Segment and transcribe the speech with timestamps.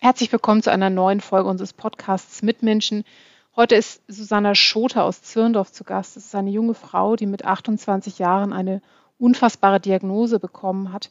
[0.00, 3.02] Herzlich willkommen zu einer neuen Folge unseres Podcasts Mitmenschen.
[3.56, 6.14] Heute ist Susanna Schoter aus Zirndorf zu Gast.
[6.14, 8.80] Das ist eine junge Frau, die mit 28 Jahren eine
[9.18, 11.10] unfassbare Diagnose bekommen hat.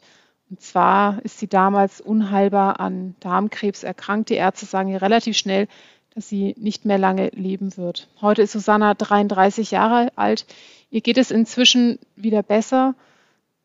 [0.50, 4.30] Und zwar ist sie damals unheilbar an Darmkrebs erkrankt.
[4.30, 5.68] Die Ärzte sagen ihr relativ schnell,
[6.16, 8.08] dass sie nicht mehr lange leben wird.
[8.22, 10.46] Heute ist Susanna 33 Jahre alt.
[10.90, 12.96] Ihr geht es inzwischen wieder besser.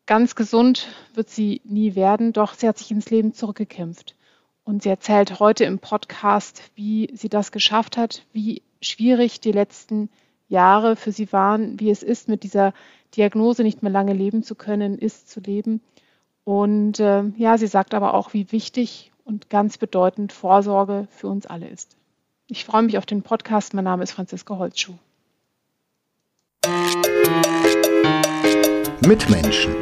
[0.05, 4.15] Ganz gesund wird sie nie werden, doch sie hat sich ins Leben zurückgekämpft.
[4.65, 10.09] Und sie erzählt heute im Podcast, wie sie das geschafft hat, wie schwierig die letzten
[10.47, 12.73] Jahre für sie waren, wie es ist, mit dieser
[13.15, 15.81] Diagnose nicht mehr lange leben zu können, ist zu leben.
[16.45, 21.45] Und äh, ja, sie sagt aber auch, wie wichtig und ganz bedeutend Vorsorge für uns
[21.45, 21.95] alle ist.
[22.47, 23.73] Ich freue mich auf den Podcast.
[23.73, 24.95] Mein Name ist Franziska Holzschuh.
[29.05, 29.75] Mitmenschen.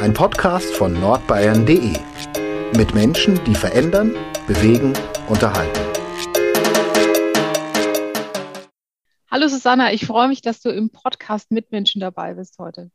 [0.00, 1.94] Ein Podcast von nordbayern.de.
[2.76, 4.16] Mit Menschen, die verändern,
[4.48, 4.94] bewegen,
[5.28, 5.78] unterhalten.
[9.30, 12.90] Hallo Susanna, ich freue mich, dass du im Podcast Mitmenschen dabei bist heute.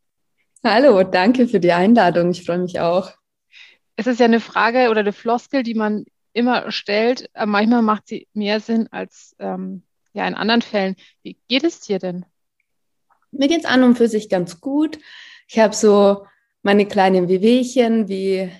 [0.66, 2.32] Hallo, danke für die Einladung.
[2.32, 3.12] Ich freue mich auch.
[3.96, 7.30] Es ist ja eine Frage oder eine Floskel, die man immer stellt.
[7.34, 10.98] Aber manchmal macht sie mehr Sinn als ähm, ja, in anderen Fällen.
[11.24, 12.26] Wie geht es dir denn?
[13.32, 15.00] Mir geht es an und für sich ganz gut.
[15.48, 16.26] Ich habe so
[16.64, 18.52] meine kleinen Wehwehchen, wie,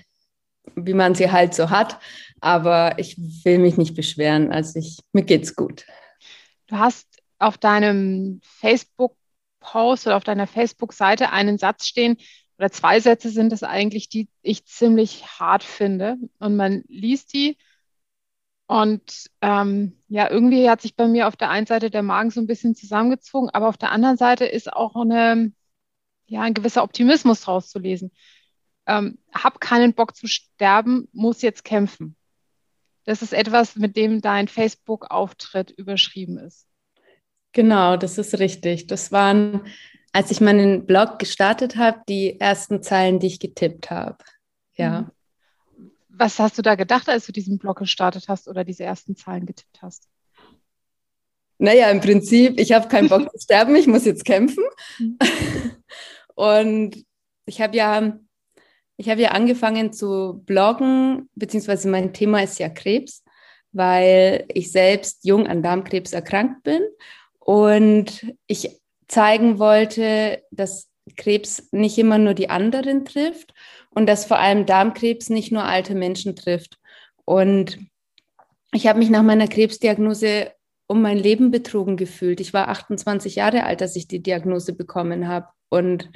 [0.86, 1.98] wie man sie halt so hat.
[2.40, 4.52] Aber ich will mich nicht beschweren.
[4.52, 5.84] Also ich, mir geht's gut.
[6.66, 7.06] Du hast
[7.38, 12.16] auf deinem Facebook-Post oder auf deiner Facebook-Seite einen Satz stehen,
[12.58, 16.16] oder zwei Sätze sind es eigentlich, die ich ziemlich hart finde.
[16.38, 17.56] Und man liest die
[18.70, 22.40] und ähm, ja, irgendwie hat sich bei mir auf der einen Seite der Magen so
[22.40, 25.52] ein bisschen zusammengezogen, aber auf der anderen Seite ist auch eine,
[26.26, 28.12] ja, ein gewisser Optimismus draus zu lesen.
[28.90, 32.16] Ähm, hab keinen Bock zu sterben, muss jetzt kämpfen.
[33.04, 36.66] Das ist etwas, mit dem dein Facebook-Auftritt überschrieben ist.
[37.52, 38.86] Genau, das ist richtig.
[38.86, 39.62] Das waren
[40.12, 44.18] als ich meinen Blog gestartet habe, die ersten Zeilen, die ich getippt habe.
[44.74, 45.02] Ja.
[45.76, 45.90] Mhm.
[46.08, 49.46] Was hast du da gedacht, als du diesen Blog gestartet hast oder diese ersten Zeilen
[49.46, 50.08] getippt hast?
[51.58, 54.64] Naja, im Prinzip, ich habe keinen Bock zu sterben, ich muss jetzt kämpfen.
[54.98, 55.18] Mhm.
[56.34, 57.04] Und
[57.44, 58.18] ich habe ja,
[59.00, 63.24] ich habe ja angefangen zu bloggen, beziehungsweise mein Thema ist ja Krebs,
[63.72, 66.82] weil ich selbst jung an Darmkrebs erkrankt bin
[67.38, 68.78] und ich
[69.08, 73.54] zeigen wollte, dass Krebs nicht immer nur die anderen trifft
[73.88, 76.78] und dass vor allem Darmkrebs nicht nur alte Menschen trifft.
[77.24, 77.78] Und
[78.72, 80.52] ich habe mich nach meiner Krebsdiagnose
[80.88, 82.38] um mein Leben betrogen gefühlt.
[82.38, 85.48] Ich war 28 Jahre alt, als ich die Diagnose bekommen habe.
[85.70, 86.10] Und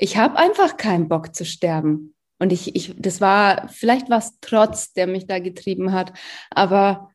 [0.00, 2.14] ich habe einfach keinen Bock zu sterben.
[2.38, 6.14] Und ich, ich, das war, vielleicht war es Trotz, der mich da getrieben hat.
[6.50, 7.10] Aber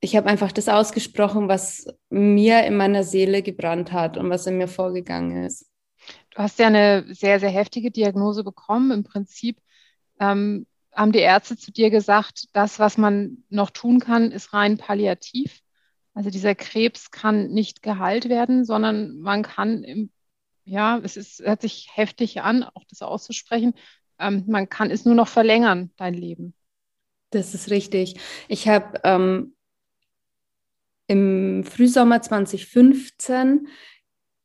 [0.00, 4.58] ich habe einfach das ausgesprochen, was mir in meiner Seele gebrannt hat und was in
[4.58, 5.70] mir vorgegangen ist.
[6.30, 8.90] Du hast ja eine sehr, sehr heftige Diagnose bekommen.
[8.90, 9.58] Im Prinzip
[10.20, 14.76] ähm, haben die Ärzte zu dir gesagt, das, was man noch tun kann, ist rein
[14.76, 15.60] palliativ.
[16.12, 20.10] Also dieser Krebs kann nicht geheilt werden, sondern man kann, im,
[20.68, 23.74] ja, es ist, hört sich heftig an, auch das auszusprechen,
[24.18, 26.54] ähm, man kann es nur noch verlängern, dein Leben.
[27.30, 28.16] Das ist richtig.
[28.48, 29.54] Ich habe ähm,
[31.06, 33.68] im Frühsommer 2015,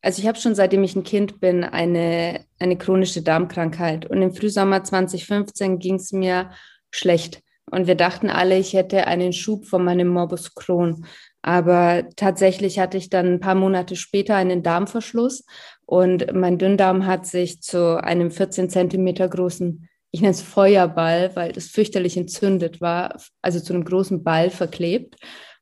[0.02, 4.06] also ich habe schon seitdem ich ein Kind bin eine, eine chronische Darmkrankheit.
[4.10, 6.52] Und im Frühsommer 2015 ging es mir
[6.92, 7.42] schlecht.
[7.72, 11.06] Und wir dachten alle, ich hätte einen Schub von meinem Morbus Crohn.
[11.42, 15.46] Aber tatsächlich hatte ich dann ein paar Monate später einen Darmverschluss
[15.86, 21.52] und mein Dünndarm hat sich zu einem 14 Zentimeter großen, ich nenne es Feuerball, weil
[21.52, 25.16] das fürchterlich entzündet war, also zu einem großen Ball verklebt.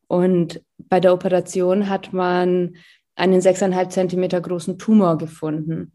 [0.08, 2.76] Und bei der Operation hat man
[3.16, 5.94] einen sechseinhalb Zentimeter großen Tumor gefunden.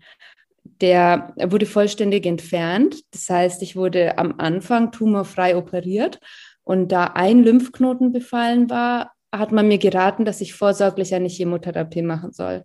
[0.81, 2.97] Der wurde vollständig entfernt.
[3.13, 6.19] Das heißt, ich wurde am Anfang tumorfrei operiert.
[6.63, 12.03] Und da ein Lymphknoten befallen war, hat man mir geraten, dass ich vorsorglich eine Chemotherapie
[12.03, 12.65] machen soll.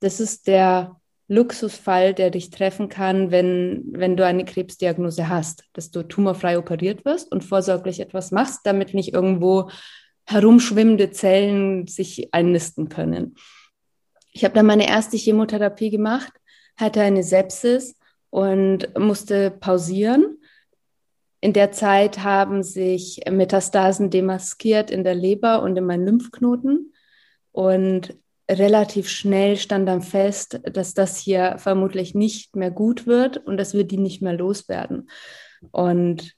[0.00, 0.99] Das ist der
[1.30, 7.04] Luxusfall, der dich treffen kann, wenn, wenn du eine Krebsdiagnose hast, dass du tumorfrei operiert
[7.04, 9.70] wirst und vorsorglich etwas machst, damit nicht irgendwo
[10.26, 13.36] herumschwimmende Zellen sich einnisten können.
[14.32, 16.32] Ich habe dann meine erste Chemotherapie gemacht,
[16.76, 17.96] hatte eine Sepsis
[18.30, 20.38] und musste pausieren.
[21.40, 26.92] In der Zeit haben sich Metastasen demaskiert in der Leber und in meinen Lymphknoten.
[27.52, 28.16] Und
[28.50, 33.74] relativ schnell stand dann fest, dass das hier vermutlich nicht mehr gut wird und dass
[33.74, 35.08] wir die nicht mehr loswerden.
[35.70, 36.34] Und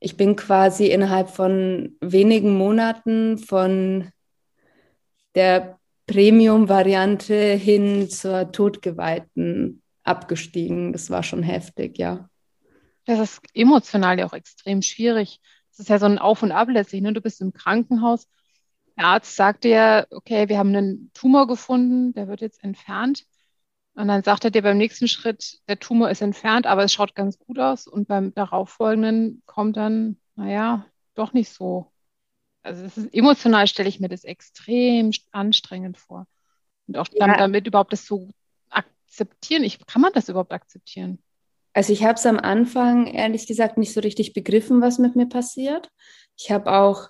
[0.00, 4.10] ich bin quasi innerhalb von wenigen Monaten von
[5.34, 10.92] der Premium-Variante hin zur Todgeweihten abgestiegen.
[10.92, 12.28] Das war schon heftig, ja.
[13.04, 15.40] Das ist emotional ja auch extrem schwierig.
[15.70, 17.02] Das ist ja so ein Auf und Ab letztlich.
[17.02, 17.12] Ne?
[17.12, 18.26] Du bist im Krankenhaus.
[18.98, 23.24] Der Arzt sagt dir, okay, wir haben einen Tumor gefunden, der wird jetzt entfernt.
[23.94, 27.14] Und dann sagt er dir beim nächsten Schritt, der Tumor ist entfernt, aber es schaut
[27.14, 27.86] ganz gut aus.
[27.86, 30.84] Und beim darauffolgenden kommt dann, naja,
[31.14, 31.92] doch nicht so.
[32.62, 36.26] Also ist, emotional stelle ich mir das extrem anstrengend vor.
[36.86, 37.36] Und auch ja.
[37.36, 38.28] damit überhaupt das so
[38.68, 39.64] akzeptieren.
[39.64, 41.18] Ich, kann man das überhaupt akzeptieren?
[41.72, 45.28] Also ich habe es am Anfang ehrlich gesagt nicht so richtig begriffen, was mit mir
[45.28, 45.90] passiert.
[46.36, 47.08] Ich habe auch,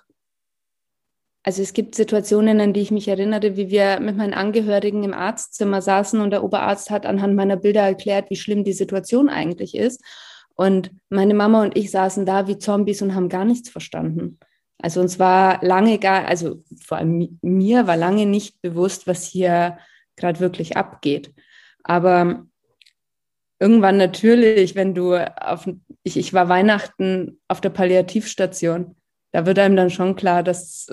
[1.43, 5.13] also es gibt Situationen, an die ich mich erinnere, wie wir mit meinen Angehörigen im
[5.13, 9.75] Arztzimmer saßen und der Oberarzt hat anhand meiner Bilder erklärt, wie schlimm die Situation eigentlich
[9.75, 10.03] ist.
[10.55, 14.39] Und meine Mama und ich saßen da wie Zombies und haben gar nichts verstanden.
[14.77, 19.77] Also uns war lange gar, also vor allem mir war lange nicht bewusst, was hier
[20.17, 21.33] gerade wirklich abgeht.
[21.83, 22.45] Aber
[23.59, 25.69] irgendwann natürlich, wenn du auf,
[26.03, 28.95] ich, ich war Weihnachten auf der Palliativstation,
[29.31, 30.87] da wird einem dann schon klar, dass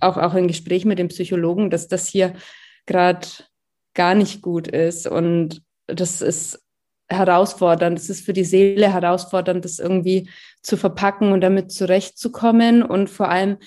[0.00, 2.34] auch, auch im Gespräch mit dem Psychologen, dass das hier
[2.86, 3.26] gerade
[3.94, 5.06] gar nicht gut ist.
[5.06, 6.64] Und das ist
[7.08, 7.98] herausfordernd.
[7.98, 10.30] Es ist für die Seele herausfordernd, das irgendwie
[10.62, 13.58] zu verpacken und damit zurechtzukommen und vor allem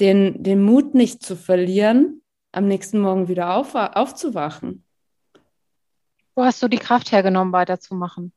[0.00, 2.22] den, den Mut nicht zu verlieren,
[2.52, 4.84] am nächsten Morgen wieder auf, aufzuwachen.
[6.34, 8.32] Wo hast du die Kraft hergenommen, weiterzumachen?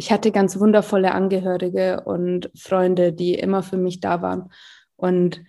[0.00, 4.52] Ich hatte ganz wundervolle Angehörige und Freunde, die immer für mich da waren.
[4.94, 5.42] Und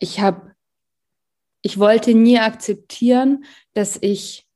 [0.00, 0.56] ich habe,
[1.62, 3.44] ich wollte nie akzeptieren,
[3.74, 4.48] dass ich,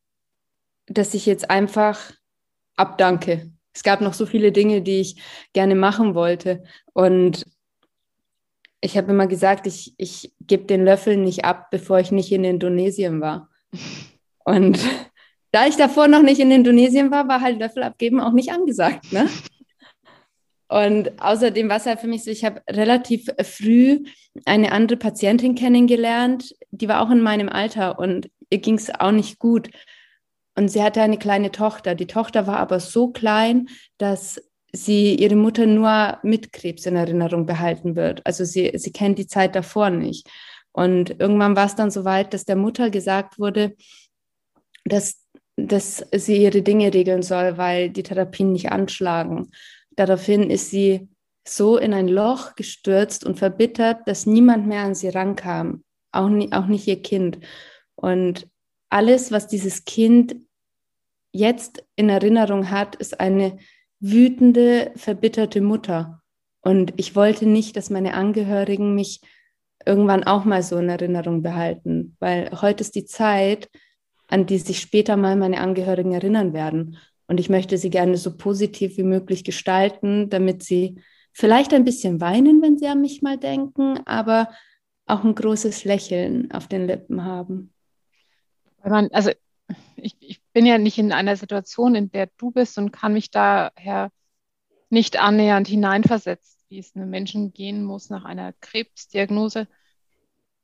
[0.86, 2.10] dass ich jetzt einfach
[2.74, 3.52] abdanke.
[3.72, 5.22] Es gab noch so viele Dinge, die ich
[5.52, 6.64] gerne machen wollte.
[6.92, 7.44] Und
[8.80, 12.42] ich habe immer gesagt, ich, ich gebe den Löffel nicht ab, bevor ich nicht in
[12.42, 13.48] Indonesien war.
[14.44, 14.80] Und
[15.56, 19.10] da ich davor noch nicht in Indonesien war, war halt Löffel abgeben auch nicht angesagt.
[19.10, 19.26] Ne?
[20.68, 24.04] Und außerdem war es halt für mich so, ich habe relativ früh
[24.44, 29.12] eine andere Patientin kennengelernt, die war auch in meinem Alter und ihr ging es auch
[29.12, 29.70] nicht gut.
[30.56, 31.94] Und sie hatte eine kleine Tochter.
[31.94, 34.38] Die Tochter war aber so klein, dass
[34.74, 38.20] sie ihre Mutter nur mit Krebs in Erinnerung behalten wird.
[38.26, 40.28] Also sie, sie kennt die Zeit davor nicht.
[40.72, 43.74] Und irgendwann war es dann so weit, dass der Mutter gesagt wurde,
[44.86, 45.25] dass
[45.56, 49.50] dass sie ihre Dinge regeln soll, weil die Therapien nicht anschlagen.
[49.96, 51.08] Daraufhin ist sie
[51.48, 56.52] so in ein Loch gestürzt und verbittert, dass niemand mehr an sie rankam, auch, nie,
[56.52, 57.38] auch nicht ihr Kind.
[57.94, 58.48] Und
[58.90, 60.36] alles, was dieses Kind
[61.32, 63.58] jetzt in Erinnerung hat, ist eine
[64.00, 66.22] wütende, verbitterte Mutter.
[66.60, 69.20] Und ich wollte nicht, dass meine Angehörigen mich
[69.84, 73.70] irgendwann auch mal so in Erinnerung behalten, weil heute ist die Zeit,
[74.28, 76.98] an die sich später mal meine Angehörigen erinnern werden.
[77.28, 81.00] Und ich möchte sie gerne so positiv wie möglich gestalten, damit sie
[81.32, 84.48] vielleicht ein bisschen weinen, wenn sie an mich mal denken, aber
[85.06, 87.72] auch ein großes Lächeln auf den Lippen haben.
[88.82, 89.30] Also
[89.96, 93.30] ich, ich bin ja nicht in einer Situation, in der du bist und kann mich
[93.30, 94.10] daher
[94.90, 99.66] nicht annähernd hineinversetzen, wie es einem Menschen gehen muss nach einer Krebsdiagnose.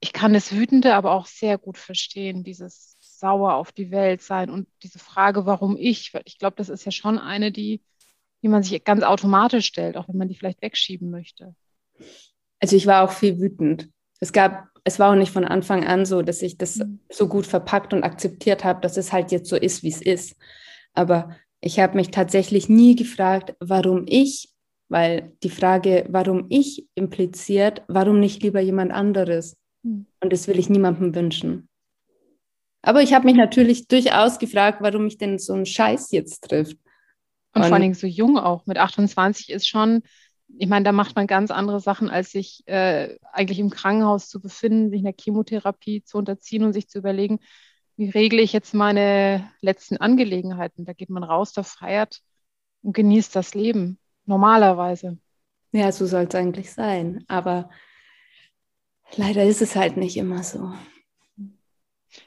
[0.00, 2.91] Ich kann das Wütende aber auch sehr gut verstehen, dieses
[3.22, 6.90] sauer auf die Welt sein und diese Frage, warum ich, ich glaube, das ist ja
[6.90, 7.80] schon eine, die,
[8.42, 11.54] die man sich ganz automatisch stellt, auch wenn man die vielleicht wegschieben möchte.
[12.58, 13.88] Also ich war auch viel wütend.
[14.18, 16.98] Es gab, es war auch nicht von Anfang an so, dass ich das mhm.
[17.10, 20.36] so gut verpackt und akzeptiert habe, dass es halt jetzt so ist, wie es ist.
[20.92, 24.50] Aber ich habe mich tatsächlich nie gefragt, warum ich,
[24.88, 29.56] weil die Frage, warum ich impliziert, warum nicht lieber jemand anderes?
[29.84, 30.06] Mhm.
[30.20, 31.68] Und das will ich niemandem wünschen.
[32.82, 36.76] Aber ich habe mich natürlich durchaus gefragt, warum mich denn so ein Scheiß jetzt trifft.
[37.54, 38.66] Und, und vor allen Dingen so jung auch.
[38.66, 40.02] Mit 28 ist schon,
[40.58, 44.40] ich meine, da macht man ganz andere Sachen, als sich äh, eigentlich im Krankenhaus zu
[44.40, 47.38] befinden, sich einer Chemotherapie zu unterziehen und sich zu überlegen,
[47.96, 50.84] wie regle ich jetzt meine letzten Angelegenheiten.
[50.84, 52.20] Da geht man raus, da feiert
[52.82, 53.98] und genießt das Leben.
[54.24, 55.18] Normalerweise.
[55.72, 57.24] Ja, so soll es eigentlich sein.
[57.28, 57.70] Aber
[59.16, 60.72] leider ist es halt nicht immer so.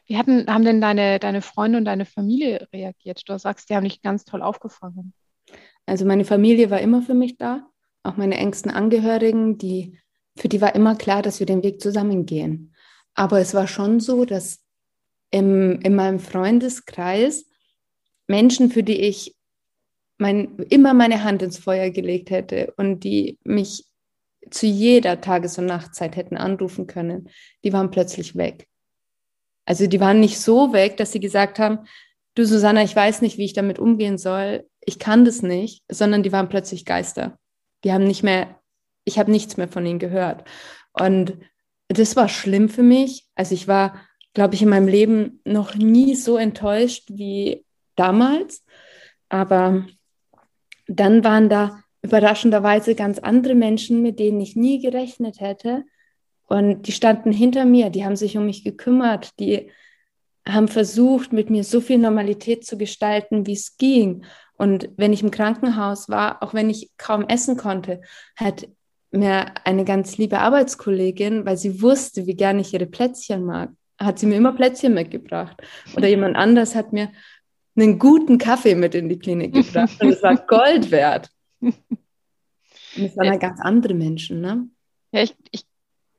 [0.06, 3.28] Wie hatten, haben denn deine, deine Freunde und deine Familie reagiert?
[3.28, 5.14] Du sagst, die haben dich ganz toll aufgefangen.
[5.86, 7.68] Also meine Familie war immer für mich da,
[8.04, 10.00] auch meine engsten Angehörigen, die,
[10.36, 12.74] für die war immer klar, dass wir den Weg zusammen gehen.
[13.14, 14.64] Aber es war schon so, dass
[15.32, 17.46] im, in meinem Freundeskreis
[18.28, 19.36] Menschen, für die ich
[20.18, 23.86] mein, immer meine Hand ins Feuer gelegt hätte und die mich
[24.50, 27.30] zu jeder Tages- und Nachtzeit hätten anrufen können,
[27.64, 28.68] die waren plötzlich weg.
[29.66, 31.80] Also die waren nicht so weg, dass sie gesagt haben,
[32.36, 36.24] du Susanna, ich weiß nicht, wie ich damit umgehen soll, ich kann das nicht, sondern
[36.24, 37.38] die waren plötzlich Geister.
[37.84, 38.60] Die haben nicht mehr,
[39.04, 40.44] ich habe nichts mehr von ihnen gehört.
[40.94, 41.38] Und
[41.88, 43.28] das war schlimm für mich.
[43.36, 44.02] Also ich war,
[44.34, 48.64] glaube ich, in meinem Leben noch nie so enttäuscht wie damals.
[49.30, 49.86] Aber
[50.88, 55.84] dann waren da überraschenderweise ganz andere Menschen, mit denen ich nie gerechnet hätte.
[56.48, 59.72] Und die standen hinter mir, die haben sich um mich gekümmert, die
[60.48, 64.26] haben versucht, mit mir so viel Normalität zu gestalten, wie es ging.
[64.58, 68.02] Und wenn ich im Krankenhaus war, auch wenn ich kaum essen konnte,
[68.36, 68.68] hat
[69.12, 74.20] mir eine ganz liebe Arbeitskollegin, weil sie wusste, wie gerne ich ihre Plätzchen mag, hat
[74.20, 75.62] sie mir immer Plätzchen mitgebracht.
[75.96, 77.12] Oder jemand anders hat mir
[77.76, 80.00] einen guten Kaffee mit in die Klinik gebracht.
[80.00, 81.30] Und es war Gold wert.
[81.60, 81.76] Und
[82.96, 84.70] es waren ja ganz andere Menschen, ne?
[85.12, 85.66] Ja, ich, ich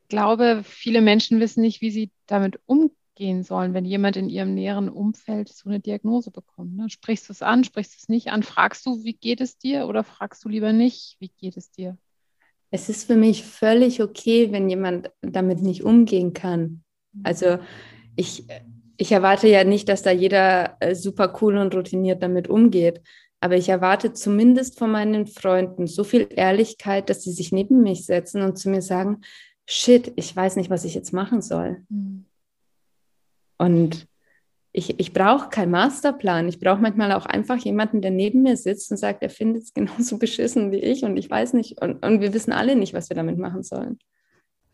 [0.09, 4.89] glaube, viele Menschen wissen nicht, wie sie damit umgehen sollen, wenn jemand in ihrem näheren
[4.89, 6.77] Umfeld so eine Diagnose bekommt.
[6.77, 6.91] Ne?
[6.91, 8.43] Sprichst du es an, sprichst du es nicht an?
[8.43, 11.97] Fragst du, wie geht es dir oder fragst du lieber nicht, wie geht es dir?
[12.71, 16.83] Es ist für mich völlig okay, wenn jemand damit nicht umgehen kann.
[17.23, 17.59] Also
[18.17, 18.45] ich,
[18.97, 23.01] ich erwarte ja nicht, dass da jeder äh, super cool und routiniert damit umgeht.
[23.41, 28.07] Aber ich erwarte zumindest von meinen Freunden so viel Ehrlichkeit, dass sie sich neben mich
[28.07, 29.21] setzen und zu mir sagen,
[29.67, 31.85] shit, ich weiß nicht, was ich jetzt machen soll.
[31.89, 32.27] Mhm.
[33.59, 34.07] Und
[34.73, 36.49] ich, ich brauche keinen Masterplan.
[36.49, 39.75] Ich brauche manchmal auch einfach jemanden, der neben mir sitzt und sagt, er findet es
[39.75, 41.81] genauso beschissen wie ich und ich weiß nicht.
[41.81, 43.99] Und, und wir wissen alle nicht, was wir damit machen sollen.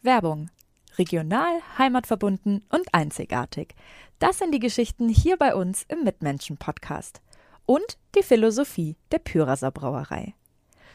[0.02, 0.50] Werbung.
[0.98, 3.74] Regional, heimatverbunden und einzigartig.
[4.18, 7.22] Das sind die Geschichten hier bei uns im Mitmenschen-Podcast
[7.64, 10.34] und die Philosophie der Pyraser Brauerei.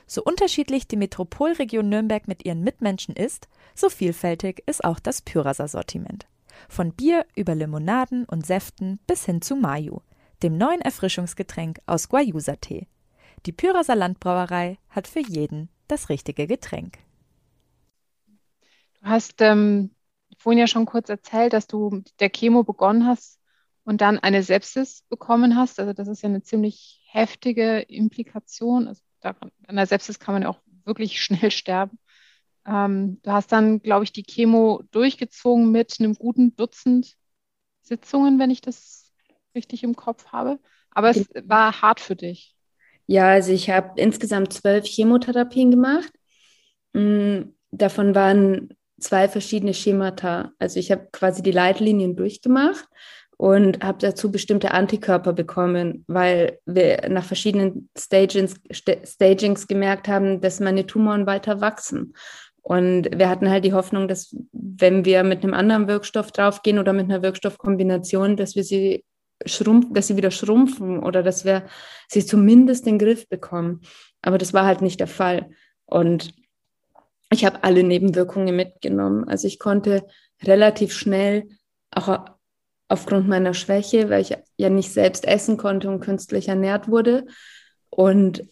[0.08, 5.68] So unterschiedlich die Metropolregion Nürnberg mit ihren Mitmenschen ist, so vielfältig ist auch das Pyraser
[5.68, 6.26] Sortiment.
[6.70, 10.00] Von Bier über Limonaden und Säften bis hin zu Mayu,
[10.44, 12.88] dem neuen Erfrischungsgetränk aus Guayusa-Tee.
[13.46, 17.00] Die Pyraser Landbrauerei hat für jeden das richtige Getränk.
[19.02, 19.92] Du hast ähm,
[20.38, 23.40] vorhin ja schon kurz erzählt, dass du mit der Chemo begonnen hast
[23.84, 25.80] und dann eine Sepsis bekommen hast.
[25.80, 28.88] Also das ist ja eine ziemlich heftige Implikation.
[28.88, 32.00] Also daran, an der Sepsis kann man ja auch wirklich schnell sterben.
[32.66, 37.16] Ähm, du hast dann, glaube ich, die Chemo durchgezogen mit einem guten Dutzend
[37.82, 39.12] Sitzungen, wenn ich das
[39.56, 40.60] richtig im Kopf habe.
[40.92, 42.56] Aber es war hart für dich.
[43.06, 46.12] Ja, also ich habe insgesamt zwölf Chemotherapien gemacht.
[46.94, 50.52] Mm, davon waren zwei verschiedene Schemata.
[50.60, 52.88] Also ich habe quasi die Leitlinien durchgemacht
[53.38, 60.60] und habe dazu bestimmte Antikörper bekommen, weil wir nach verschiedenen Stagings, Stagings gemerkt haben, dass
[60.60, 62.14] meine Tumoren weiter wachsen.
[62.64, 66.94] Und wir hatten halt die Hoffnung, dass wenn wir mit einem anderen Wirkstoff draufgehen oder
[66.94, 69.06] mit einer Wirkstoffkombination, dass wir sie
[69.46, 71.68] schrumpfen, dass sie wieder schrumpfen oder dass wir
[72.10, 73.82] sie zumindest in den Griff bekommen.
[74.22, 75.52] Aber das war halt nicht der Fall.
[75.86, 76.34] Und
[77.32, 79.26] ich habe alle Nebenwirkungen mitgenommen.
[79.28, 80.06] Also ich konnte
[80.44, 81.48] relativ schnell
[81.92, 82.37] auch
[82.90, 87.26] aufgrund meiner Schwäche, weil ich ja nicht selbst essen konnte und künstlich ernährt wurde.
[87.90, 88.44] Und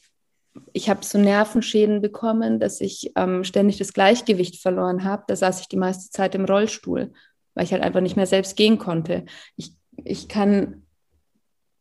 [0.74, 5.24] ich habe so Nervenschäden bekommen, dass ich ähm, ständig das Gleichgewicht verloren habe.
[5.28, 7.12] Da saß ich die meiste Zeit im Rollstuhl,
[7.54, 9.26] weil ich halt einfach nicht mehr selbst gehen konnte.
[9.56, 9.74] Ich,
[10.04, 10.84] ich kann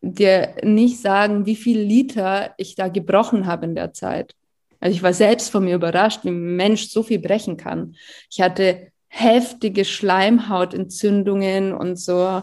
[0.00, 4.34] dir nicht sagen, wie viel Liter ich da gebrochen habe in der Zeit.
[4.80, 7.96] Also ich war selbst von mir überrascht, wie ein Mensch so viel brechen kann.
[8.30, 12.42] Ich hatte heftige Schleimhautentzündungen und so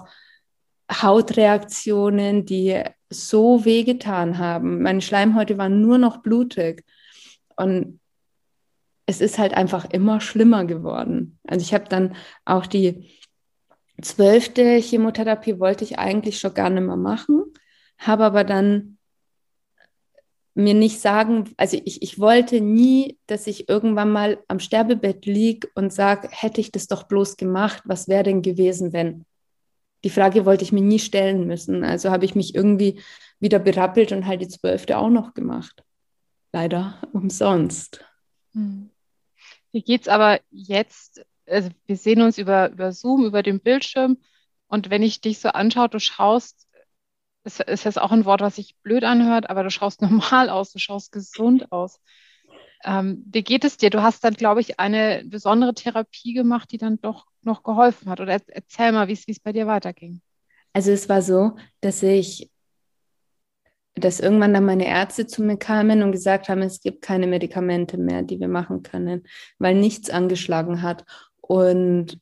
[0.90, 4.82] Hautreaktionen, die so wehgetan haben.
[4.82, 6.86] Meine Schleimhäute waren nur noch blutig.
[7.58, 8.00] Und
[9.06, 11.38] es ist halt einfach immer schlimmer geworden.
[11.46, 13.12] Also ich habe dann auch die
[14.01, 17.44] zwölfte Chemotherapie wollte ich eigentlich schon gar nicht mehr machen,
[17.98, 18.98] habe aber dann
[20.53, 25.70] mir nicht sagen, also ich, ich wollte nie, dass ich irgendwann mal am Sterbebett liege
[25.75, 29.25] und sage, hätte ich das doch bloß gemacht, was wäre denn gewesen, wenn?
[30.03, 31.84] Die Frage wollte ich mir nie stellen müssen.
[31.84, 33.00] Also habe ich mich irgendwie
[33.39, 35.84] wieder berappelt und halt die zwölfte auch noch gemacht.
[36.51, 38.03] Leider umsonst.
[38.53, 38.89] Hm.
[39.72, 41.24] Wie geht's aber jetzt?
[41.48, 44.17] Also wir sehen uns über, über Zoom, über den Bildschirm.
[44.67, 46.67] Und wenn ich dich so anschaue, du schaust
[47.44, 50.72] ist, ist jetzt auch ein Wort, was sich blöd anhört, aber du schaust normal aus,
[50.72, 52.00] du schaust gesund aus.
[52.84, 53.90] Ähm, wie geht es dir?
[53.90, 58.20] Du hast dann, glaube ich, eine besondere Therapie gemacht, die dann doch noch geholfen hat.
[58.20, 60.22] Oder erzähl mal, wie es bei dir weiterging.
[60.74, 62.50] Also es war so, dass ich
[63.96, 67.98] dass irgendwann dann meine Ärzte zu mir kamen und gesagt haben, es gibt keine Medikamente
[67.98, 69.24] mehr, die wir machen können,
[69.60, 71.04] weil nichts angeschlagen hat.
[71.42, 72.18] Und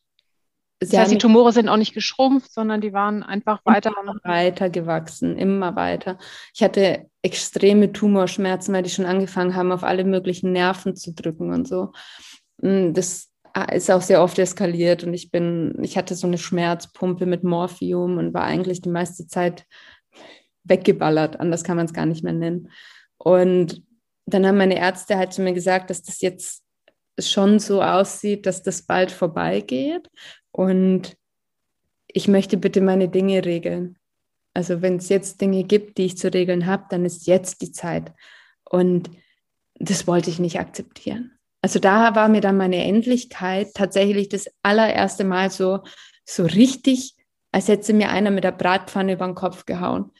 [0.79, 3.91] das heißt, die Tumore sind auch nicht geschrumpft, sondern die waren einfach weiter
[4.23, 6.17] weiter gewachsen, immer weiter.
[6.53, 11.51] Ich hatte extreme Tumorschmerzen, weil die schon angefangen haben, auf alle möglichen Nerven zu drücken
[11.51, 11.91] und so.
[12.61, 13.29] Mm, das
[13.73, 18.17] ist auch sehr oft eskaliert und ich bin, ich hatte so eine Schmerzpumpe mit Morphium
[18.17, 19.65] und war eigentlich die meiste Zeit
[20.63, 22.71] weggeballert, anders kann man es gar nicht mehr nennen.
[23.17, 23.83] Und
[24.25, 26.63] dann haben meine Ärzte halt zu mir gesagt, dass das jetzt
[27.19, 30.07] schon so aussieht, dass das bald vorbeigeht
[30.51, 31.17] und
[32.07, 33.97] ich möchte bitte meine Dinge regeln.
[34.53, 37.71] Also wenn es jetzt Dinge gibt, die ich zu regeln habe, dann ist jetzt die
[37.71, 38.11] Zeit.
[38.63, 39.09] Und
[39.75, 41.39] das wollte ich nicht akzeptieren.
[41.61, 45.81] Also da war mir dann meine Endlichkeit tatsächlich das allererste Mal so,
[46.25, 47.15] so richtig,
[47.51, 50.11] als hätte mir einer mit der Bratpfanne über den Kopf gehauen.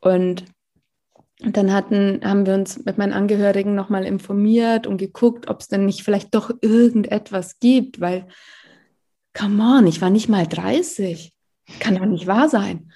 [0.00, 0.44] Und
[1.38, 5.86] dann hatten, haben wir uns mit meinen Angehörigen nochmal informiert und geguckt, ob es denn
[5.86, 8.26] nicht vielleicht doch irgendetwas gibt, weil,
[9.34, 11.32] come on, ich war nicht mal 30.
[11.78, 12.92] Kann doch nicht wahr sein.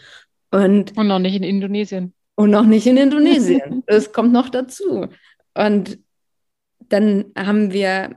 [0.50, 2.14] Und, und noch nicht in Indonesien.
[2.36, 3.82] Und noch nicht in Indonesien.
[3.86, 5.08] das kommt noch dazu.
[5.54, 5.98] Und
[6.88, 8.16] dann haben wir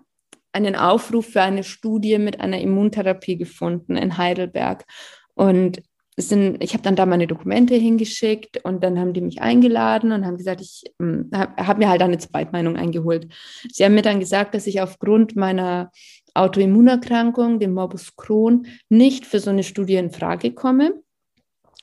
[0.52, 4.86] einen Aufruf für eine Studie mit einer Immuntherapie gefunden in Heidelberg.
[5.36, 5.84] Und
[6.20, 10.26] sind, ich habe dann da meine Dokumente hingeschickt und dann haben die mich eingeladen und
[10.26, 13.32] haben gesagt, ich ähm, habe hab mir halt eine Zweitmeinung eingeholt.
[13.72, 15.92] Sie haben mir dann gesagt, dass ich aufgrund meiner
[16.38, 21.02] Autoimmunerkrankung, dem Morbus Crohn, nicht für so eine Studie in Frage komme,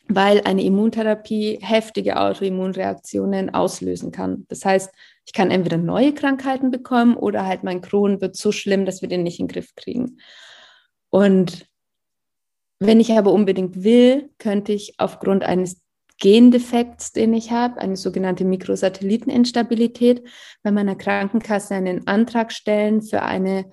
[0.08, 4.44] weil eine Immuntherapie heftige Autoimmunreaktionen auslösen kann.
[4.48, 4.92] Das heißt,
[5.26, 9.08] ich kann entweder neue Krankheiten bekommen oder halt mein Crohn wird so schlimm, dass wir
[9.08, 10.18] den nicht in den Griff kriegen.
[11.10, 11.66] Und
[12.80, 15.80] wenn ich aber unbedingt will, könnte ich aufgrund eines
[16.18, 20.22] Gendefekts, den ich habe, eine sogenannte Mikrosatelliteninstabilität,
[20.62, 23.70] bei meiner Krankenkasse einen Antrag stellen für eine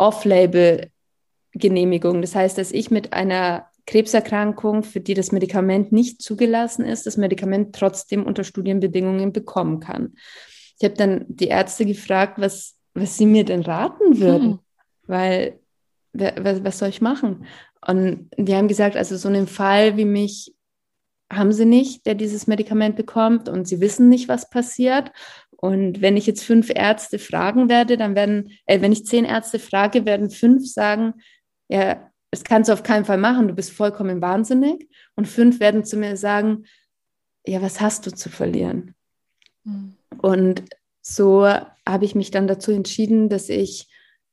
[0.00, 2.22] Off-Label-Genehmigung.
[2.22, 7.16] Das heißt, dass ich mit einer Krebserkrankung, für die das Medikament nicht zugelassen ist, das
[7.16, 10.14] Medikament trotzdem unter Studienbedingungen bekommen kann.
[10.78, 14.58] Ich habe dann die Ärzte gefragt, was, was sie mir denn raten würden, hm.
[15.06, 15.58] weil
[16.12, 17.46] was, was soll ich machen?
[17.86, 20.54] Und die haben gesagt, also so einen Fall wie mich
[21.32, 25.12] haben sie nicht, der dieses Medikament bekommt und sie wissen nicht, was passiert.
[25.60, 29.58] Und wenn ich jetzt fünf Ärzte fragen werde, dann werden, äh, wenn ich zehn Ärzte
[29.58, 31.14] frage, werden fünf sagen,
[31.68, 34.88] ja, das kannst du auf keinen Fall machen, du bist vollkommen wahnsinnig.
[35.16, 36.64] Und fünf werden zu mir sagen,
[37.46, 38.94] ja, was hast du zu verlieren?
[39.64, 39.96] Mhm.
[40.18, 40.64] Und
[41.02, 43.88] so habe ich mich dann dazu entschieden, dass ich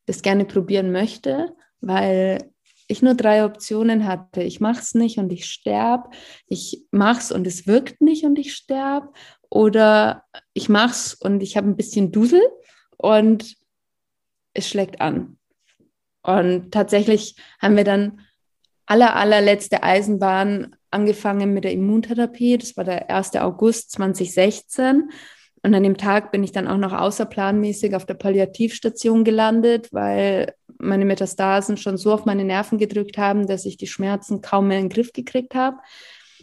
[0.06, 2.52] das gerne probieren möchte weil
[2.88, 4.42] ich nur drei Optionen hatte.
[4.42, 6.10] Ich mache es nicht und ich sterbe.
[6.48, 9.10] Ich mache es und es wirkt nicht und ich sterbe.
[9.50, 12.42] Oder ich mache es und ich habe ein bisschen Dusel
[12.98, 13.56] und
[14.54, 15.38] es schlägt an.
[16.22, 18.20] Und tatsächlich haben wir dann
[18.86, 22.58] aller, allerletzte Eisenbahn angefangen mit der Immuntherapie.
[22.58, 23.36] Das war der 1.
[23.38, 25.10] August 2016.
[25.64, 30.54] Und an dem Tag bin ich dann auch noch außerplanmäßig auf der Palliativstation gelandet, weil
[30.78, 34.80] meine Metastasen schon so auf meine Nerven gedrückt haben, dass ich die Schmerzen kaum mehr
[34.80, 35.78] in den Griff gekriegt habe.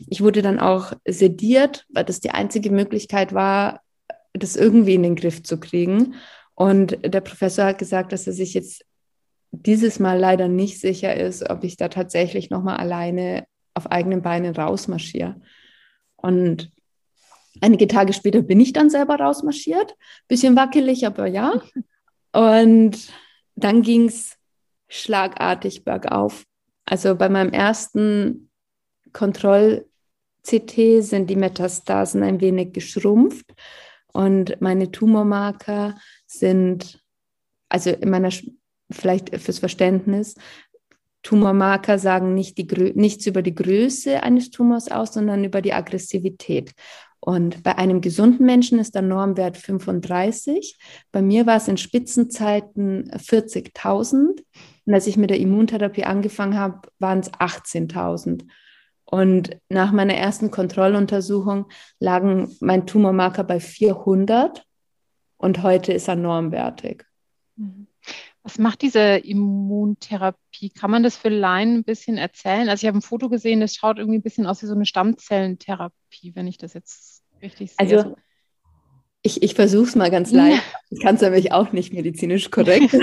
[0.09, 3.81] Ich wurde dann auch sediert, weil das die einzige Möglichkeit war,
[4.33, 6.15] das irgendwie in den Griff zu kriegen.
[6.55, 8.85] Und der Professor hat gesagt, dass er sich jetzt
[9.51, 14.55] dieses Mal leider nicht sicher ist, ob ich da tatsächlich nochmal alleine auf eigenen Beinen
[14.55, 15.41] rausmarschiere.
[16.17, 16.71] Und
[17.61, 19.95] Einige Tage später bin ich dann selber rausmarschiert.
[20.29, 21.63] Bisschen wackelig, aber ja.
[22.33, 23.09] Und
[23.55, 24.37] dann ging es
[24.89, 26.45] schlagartig bergauf.
[26.85, 28.51] Also bei meinem ersten
[29.15, 33.47] Kontroll-CT sind die Metastasen ein wenig geschrumpft
[34.13, 35.97] und meine Tumormarker
[36.27, 37.03] sind,
[37.71, 38.31] also in meiner,
[38.91, 40.35] vielleicht fürs Verständnis,
[41.23, 46.73] Tumormarker sagen nicht die, nichts über die Größe eines Tumors aus, sondern über die Aggressivität.
[47.19, 50.77] Und bei einem gesunden Menschen ist der Normwert 35.
[51.11, 54.45] Bei mir war es in Spitzenzeiten 40.000.
[54.85, 58.43] Und als ich mit der Immuntherapie angefangen habe, waren es 18.000.
[59.15, 61.67] Und nach meiner ersten Kontrolluntersuchung
[62.01, 64.67] lagen mein Tumormarker bei 400
[65.37, 67.05] und heute ist er normwertig.
[67.55, 67.87] Mhm.
[68.43, 70.71] Was macht diese Immuntherapie?
[70.71, 72.69] Kann man das für Laien ein bisschen erzählen?
[72.69, 74.85] Also ich habe ein Foto gesehen, das schaut irgendwie ein bisschen aus wie so eine
[74.85, 77.79] Stammzellentherapie, wenn ich das jetzt richtig sehe.
[77.79, 78.17] Also
[79.23, 80.61] ich, ich versuche es mal ganz leicht.
[80.91, 82.97] Ich kann es nämlich auch nicht medizinisch korrekt.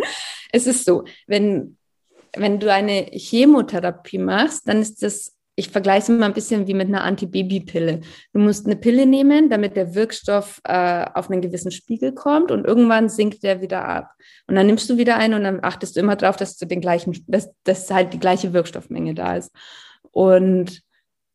[0.52, 1.76] es ist so, wenn,
[2.34, 6.74] wenn du eine Chemotherapie machst, dann ist das ich vergleiche es immer ein bisschen wie
[6.74, 8.00] mit einer Antibabypille.
[8.32, 12.64] Du musst eine Pille nehmen, damit der Wirkstoff äh, auf einen gewissen Spiegel kommt und
[12.64, 14.12] irgendwann sinkt der wieder ab.
[14.46, 16.80] Und dann nimmst du wieder ein und dann achtest du immer darauf, dass du den
[16.80, 19.50] gleichen, dass, dass halt die gleiche Wirkstoffmenge da ist.
[20.12, 20.80] Und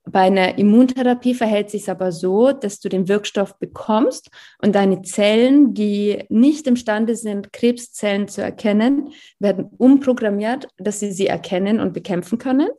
[0.06, 4.30] bei einer Immuntherapie verhält sich es aber so, dass du den Wirkstoff bekommst
[4.62, 9.10] und deine Zellen, die nicht imstande sind, Krebszellen zu erkennen,
[9.40, 12.70] werden umprogrammiert, dass sie sie erkennen und bekämpfen können.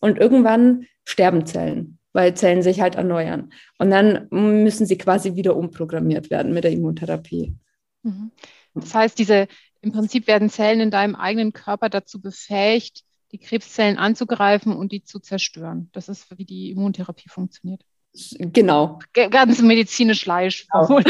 [0.00, 3.52] Und irgendwann sterben Zellen, weil Zellen sich halt erneuern.
[3.78, 7.54] Und dann müssen sie quasi wieder umprogrammiert werden mit der Immuntherapie.
[8.02, 8.30] Mhm.
[8.74, 9.46] Das heißt, diese
[9.82, 15.04] im Prinzip werden Zellen in deinem eigenen Körper dazu befähigt, die Krebszellen anzugreifen und die
[15.04, 15.88] zu zerstören.
[15.92, 17.82] Das ist, wie die Immuntherapie funktioniert.
[18.38, 18.98] Genau.
[19.12, 20.68] Ganz medizinisch leicht.
[20.70, 21.00] Genau.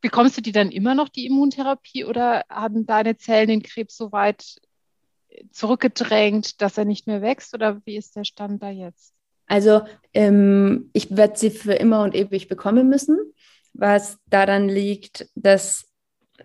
[0.00, 4.12] Bekommst du die dann immer noch, die Immuntherapie, oder haben deine Zellen den Krebs so
[4.12, 4.56] weit
[5.50, 9.14] zurückgedrängt, dass er nicht mehr wächst oder wie ist der Stand da jetzt?
[9.46, 13.18] Also ähm, ich werde sie für immer und ewig bekommen müssen,
[13.72, 15.90] was daran liegt, dass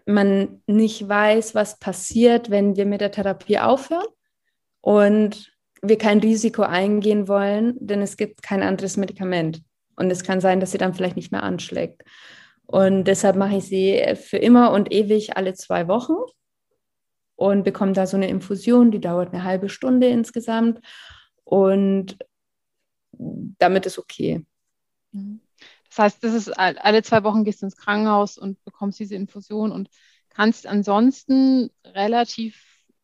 [0.05, 4.07] man nicht weiß, was passiert, wenn wir mit der Therapie aufhören
[4.81, 9.61] und wir kein Risiko eingehen wollen, denn es gibt kein anderes Medikament.
[9.95, 12.03] Und es kann sein, dass sie dann vielleicht nicht mehr anschlägt.
[12.65, 16.13] Und deshalb mache ich sie für immer und ewig alle zwei Wochen
[17.39, 20.81] und bekomme da so eine Infusion, die dauert eine halbe Stunde insgesamt
[21.45, 22.17] und
[23.11, 24.45] damit ist okay.
[25.13, 25.39] Mhm.
[25.87, 29.71] Das heißt, das ist alle zwei Wochen gehst du ins Krankenhaus und bekommst diese Infusion
[29.71, 29.89] und
[30.27, 32.61] kannst ansonsten relativ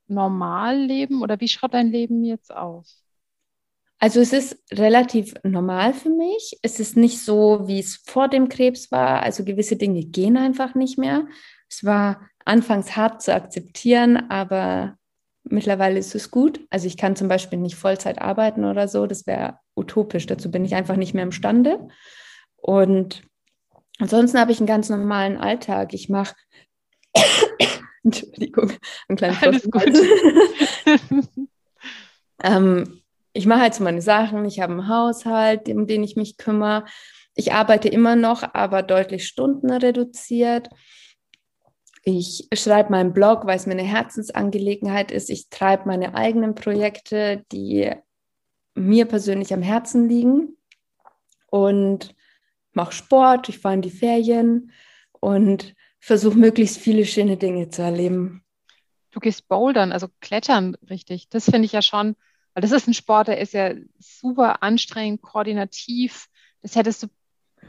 [0.07, 3.03] normal leben oder wie schaut dein Leben jetzt aus?
[3.99, 6.59] Also es ist relativ normal für mich.
[6.61, 9.23] Es ist nicht so, wie es vor dem Krebs war.
[9.23, 11.25] Also gewisse Dinge gehen einfach nicht mehr.
[11.69, 14.97] Es war anfangs hart zu akzeptieren, aber
[15.43, 16.61] mittlerweile ist es gut.
[16.69, 20.25] Also ich kann zum Beispiel nicht Vollzeit arbeiten oder so, das wäre utopisch.
[20.25, 21.87] Dazu bin ich einfach nicht mehr imstande.
[22.55, 23.23] Und
[23.99, 25.93] ansonsten habe ich einen ganz normalen Alltag.
[25.93, 26.35] Ich mache
[28.03, 28.71] Entschuldigung,
[29.07, 29.83] einen kleinen Alles gut.
[32.43, 33.01] ähm,
[33.33, 34.45] ich mache halt so meine Sachen.
[34.45, 36.85] Ich habe einen Haushalt, um den ich mich kümmere.
[37.35, 40.69] Ich arbeite immer noch, aber deutlich Stunden reduziert.
[42.07, 45.31] Ich schreibe meinen Blog, weil es mir eine Herzensangelegenheit ist.
[45.31, 47.91] Ich treibe meine eigenen Projekte, die
[48.75, 50.55] mir persönlich am Herzen liegen
[51.49, 52.13] und
[52.73, 53.49] mache Sport.
[53.49, 54.71] Ich fahre in die Ferien
[55.19, 58.43] und versuche möglichst viele schöne Dinge zu erleben.
[59.09, 61.27] Du gehst bouldern, also klettern richtig.
[61.29, 62.15] Das finde ich ja schon,
[62.53, 66.27] weil das ist ein Sport, der ist ja super anstrengend, koordinativ.
[66.61, 67.07] Das hättest du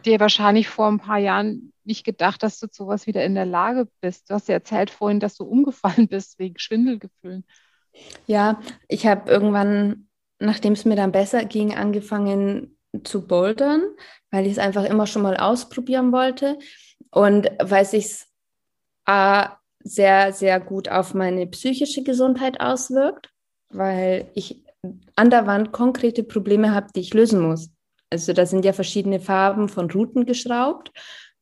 [0.05, 3.89] dir wahrscheinlich vor ein paar Jahren nicht gedacht, dass du sowas wieder in der Lage
[4.01, 4.29] bist.
[4.29, 7.45] Du hast ja erzählt vorhin, dass du umgefallen bist wegen Schwindelgefühlen.
[8.27, 13.83] Ja, ich habe irgendwann, nachdem es mir dann besser ging, angefangen zu bouldern,
[14.31, 16.59] weil ich es einfach immer schon mal ausprobieren wollte
[17.11, 18.25] und weil es sich
[19.83, 23.31] sehr, sehr gut auf meine psychische Gesundheit auswirkt,
[23.71, 24.65] weil ich
[25.15, 27.71] an der Wand konkrete Probleme habe, die ich lösen muss.
[28.17, 30.91] Also da sind ja verschiedene Farben von Routen geschraubt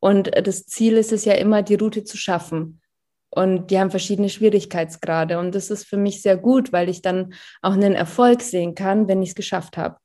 [0.01, 2.81] und das Ziel ist es ja immer, die Route zu schaffen.
[3.29, 5.39] Und die haben verschiedene Schwierigkeitsgrade.
[5.39, 9.07] Und das ist für mich sehr gut, weil ich dann auch einen Erfolg sehen kann,
[9.07, 9.97] wenn ich es geschafft habe.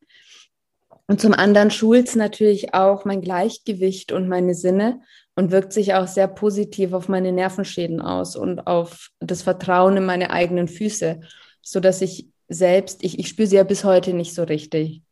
[1.06, 5.00] Und zum anderen schult es natürlich auch mein Gleichgewicht und meine Sinne
[5.34, 10.06] und wirkt sich auch sehr positiv auf meine Nervenschäden aus und auf das Vertrauen in
[10.06, 11.20] meine eigenen Füße,
[11.62, 15.02] sodass ich selbst, ich, ich spüre sie ja bis heute nicht so richtig.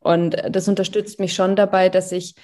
[0.00, 2.34] Und das unterstützt mich schon dabei, dass ich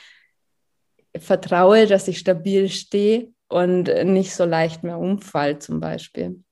[1.19, 6.43] vertraue, dass ich stabil stehe und nicht so leicht mehr umfall zum Beispiel.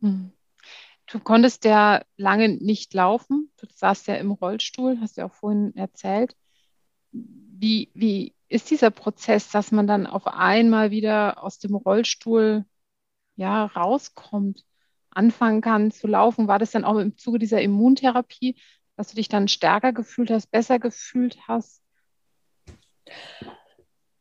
[0.00, 0.32] Hm.
[1.10, 3.50] Du konntest ja lange nicht laufen.
[3.58, 6.36] Du saßt ja im Rollstuhl, hast du ja auch vorhin erzählt.
[7.12, 12.66] Wie, wie ist dieser Prozess, dass man dann auf einmal wieder aus dem Rollstuhl
[13.36, 14.64] ja, rauskommt,
[15.10, 16.46] anfangen kann zu laufen?
[16.46, 18.56] War das dann auch im Zuge dieser Immuntherapie,
[18.98, 21.80] dass du dich dann stärker gefühlt hast, besser gefühlt hast?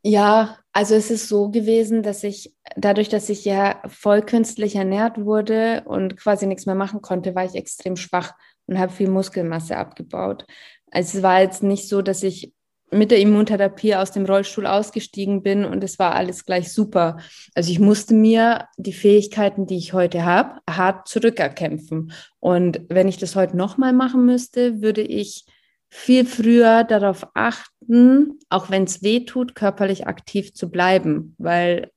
[0.03, 5.17] Ja, also es ist so gewesen, dass ich dadurch, dass ich ja voll künstlich ernährt
[5.25, 8.33] wurde und quasi nichts mehr machen konnte, war ich extrem schwach
[8.67, 10.45] und habe viel Muskelmasse abgebaut.
[10.91, 12.53] Also es war jetzt nicht so, dass ich
[12.89, 17.17] mit der Immuntherapie aus dem Rollstuhl ausgestiegen bin und es war alles gleich super.
[17.53, 22.13] Also ich musste mir die Fähigkeiten, die ich heute habe, hart zurückerkämpfen.
[22.39, 25.45] Und wenn ich das heute nochmal machen müsste, würde ich
[25.89, 31.91] viel früher darauf achten, auch wenn es weh tut, körperlich aktiv zu bleiben, weil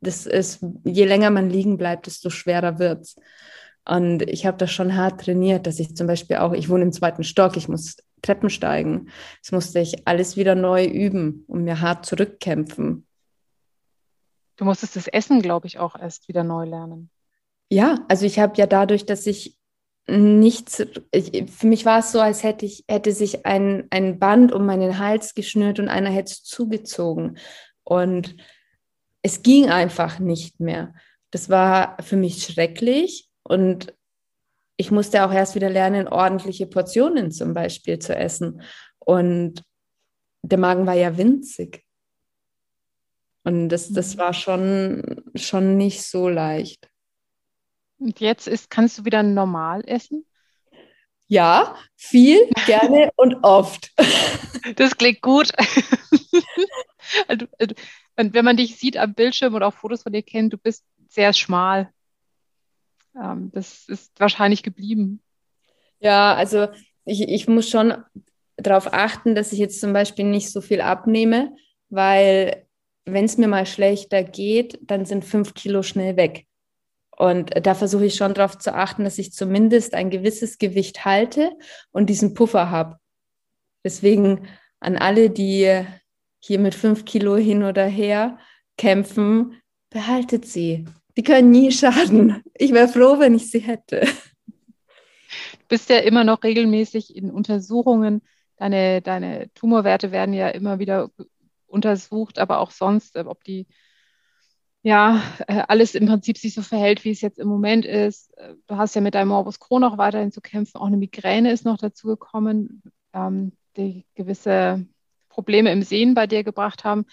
[0.00, 3.16] das ist, je länger man liegen bleibt, desto schwerer wird es.
[3.86, 6.92] Und ich habe das schon hart trainiert, dass ich zum Beispiel auch, ich wohne im
[6.92, 9.08] zweiten Stock, ich muss Treppen steigen.
[9.42, 13.06] Das musste ich alles wieder neu üben und mir hart zurückkämpfen.
[14.56, 17.10] Du musstest das Essen, glaube ich, auch erst wieder neu lernen.
[17.70, 19.58] Ja, also ich habe ja dadurch, dass ich
[20.06, 24.52] nichts, ich, für mich war es so, als hätte ich, hätte sich ein, ein Band
[24.52, 27.38] um meinen Hals geschnürt und einer hätte es zugezogen.
[27.82, 28.36] Und
[29.22, 30.94] es ging einfach nicht mehr.
[31.30, 33.94] Das war für mich schrecklich und
[34.76, 38.62] ich musste auch erst wieder lernen, ordentliche Portionen zum Beispiel zu essen.
[38.98, 39.62] Und
[40.42, 41.84] der Magen war ja winzig.
[43.44, 44.18] Und das, das mhm.
[44.18, 46.88] war schon, schon nicht so leicht.
[47.98, 50.26] Und jetzt ist, kannst du wieder normal essen?
[51.26, 53.92] Ja, viel, gerne und oft.
[54.76, 55.52] Das klingt gut.
[57.28, 57.46] Also,
[58.16, 61.34] wenn man dich sieht am Bildschirm oder auch Fotos von dir kennt, du bist sehr
[61.34, 61.92] schmal.
[63.20, 65.20] Ähm, das ist wahrscheinlich geblieben.
[66.00, 66.68] Ja, also
[67.04, 67.94] ich, ich muss schon
[68.56, 71.56] darauf achten, dass ich jetzt zum Beispiel nicht so viel abnehme,
[71.88, 72.66] weil
[73.04, 76.46] wenn es mir mal schlechter geht, dann sind fünf Kilo schnell weg.
[77.16, 81.52] Und da versuche ich schon darauf zu achten, dass ich zumindest ein gewisses Gewicht halte
[81.92, 82.98] und diesen Puffer habe.
[83.84, 84.48] Deswegen
[84.80, 85.84] an alle, die
[86.40, 88.38] hier mit fünf Kilo hin oder her
[88.76, 90.86] kämpfen, behaltet sie.
[91.16, 92.42] Die können nie schaden.
[92.54, 94.00] Ich wäre froh, wenn ich sie hätte.
[94.00, 98.22] Du bist ja immer noch regelmäßig in Untersuchungen.
[98.56, 101.10] Deine, deine Tumorwerte werden ja immer wieder
[101.66, 103.66] untersucht, aber auch sonst, ob die
[104.82, 108.34] ja, äh, alles im Prinzip sich so verhält, wie es jetzt im Moment ist.
[108.66, 110.76] Du hast ja mit deinem Morbus Crohn auch weiterhin zu kämpfen.
[110.76, 112.82] Auch eine Migräne ist noch dazu gekommen,
[113.14, 114.86] ähm, die gewisse
[115.30, 117.06] Probleme im Sehen bei dir gebracht haben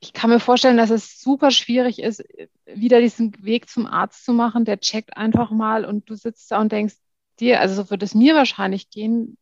[0.00, 2.22] ich kann mir vorstellen, dass es super schwierig ist,
[2.66, 4.64] wieder diesen Weg zum Arzt zu machen.
[4.64, 6.94] Der checkt einfach mal und du sitzt da und denkst
[7.40, 9.36] dir, also so wird es mir wahrscheinlich gehen.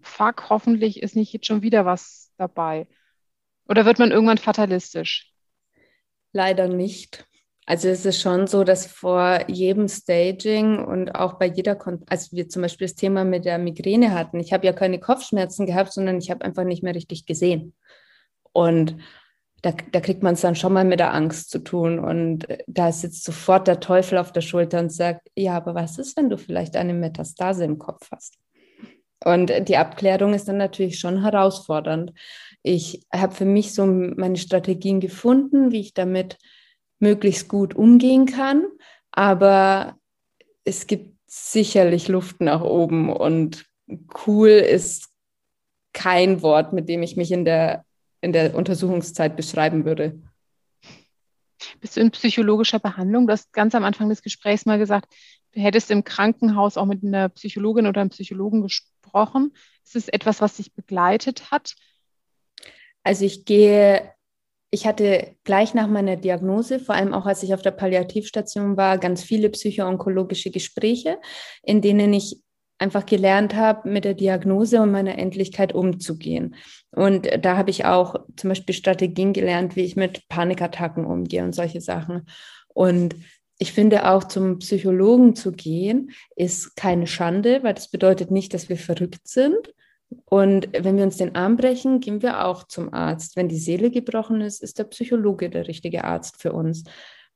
[0.00, 2.86] Fuck, hoffentlich ist nicht jetzt schon wieder was dabei.
[3.68, 5.32] Oder wird man irgendwann fatalistisch?
[6.32, 7.26] Leider nicht.
[7.66, 12.32] Also es ist schon so, dass vor jedem Staging und auch bei jeder, Kon als
[12.32, 15.92] wir zum Beispiel das Thema mit der Migräne hatten, ich habe ja keine Kopfschmerzen gehabt,
[15.92, 17.74] sondern ich habe einfach nicht mehr richtig gesehen.
[18.52, 18.96] Und
[19.62, 21.98] da, da kriegt man es dann schon mal mit der Angst zu tun.
[21.98, 26.16] Und da sitzt sofort der Teufel auf der Schulter und sagt, ja, aber was ist,
[26.16, 28.38] wenn du vielleicht eine Metastase im Kopf hast?
[29.24, 32.12] Und die Abklärung ist dann natürlich schon herausfordernd.
[32.62, 36.38] Ich habe für mich so meine Strategien gefunden, wie ich damit
[37.00, 38.64] möglichst gut umgehen kann.
[39.10, 39.96] Aber
[40.64, 43.66] es gibt sicherlich Luft nach oben und
[44.26, 45.08] cool ist
[45.92, 47.84] kein Wort, mit dem ich mich in der
[48.20, 50.20] in der Untersuchungszeit beschreiben würde.
[51.80, 53.26] Bist du in psychologischer Behandlung?
[53.26, 55.14] Du hast ganz am Anfang des Gesprächs mal gesagt,
[55.52, 59.52] du hättest im Krankenhaus auch mit einer Psychologin oder einem Psychologen gesprochen.
[59.84, 61.74] Ist es etwas, was dich begleitet hat?
[63.02, 64.12] Also ich gehe,
[64.70, 68.98] ich hatte gleich nach meiner Diagnose, vor allem auch als ich auf der Palliativstation war,
[68.98, 71.18] ganz viele psychoonkologische Gespräche,
[71.62, 72.42] in denen ich
[72.78, 76.54] einfach gelernt habe, mit der Diagnose und meiner Endlichkeit umzugehen.
[76.92, 81.54] Und da habe ich auch zum Beispiel Strategien gelernt, wie ich mit Panikattacken umgehe und
[81.54, 82.26] solche Sachen.
[82.68, 83.16] Und
[83.58, 88.68] ich finde auch zum Psychologen zu gehen, ist keine Schande, weil das bedeutet nicht, dass
[88.68, 89.74] wir verrückt sind.
[90.26, 93.36] Und wenn wir uns den Arm brechen, gehen wir auch zum Arzt.
[93.36, 96.84] Wenn die Seele gebrochen ist, ist der Psychologe der richtige Arzt für uns.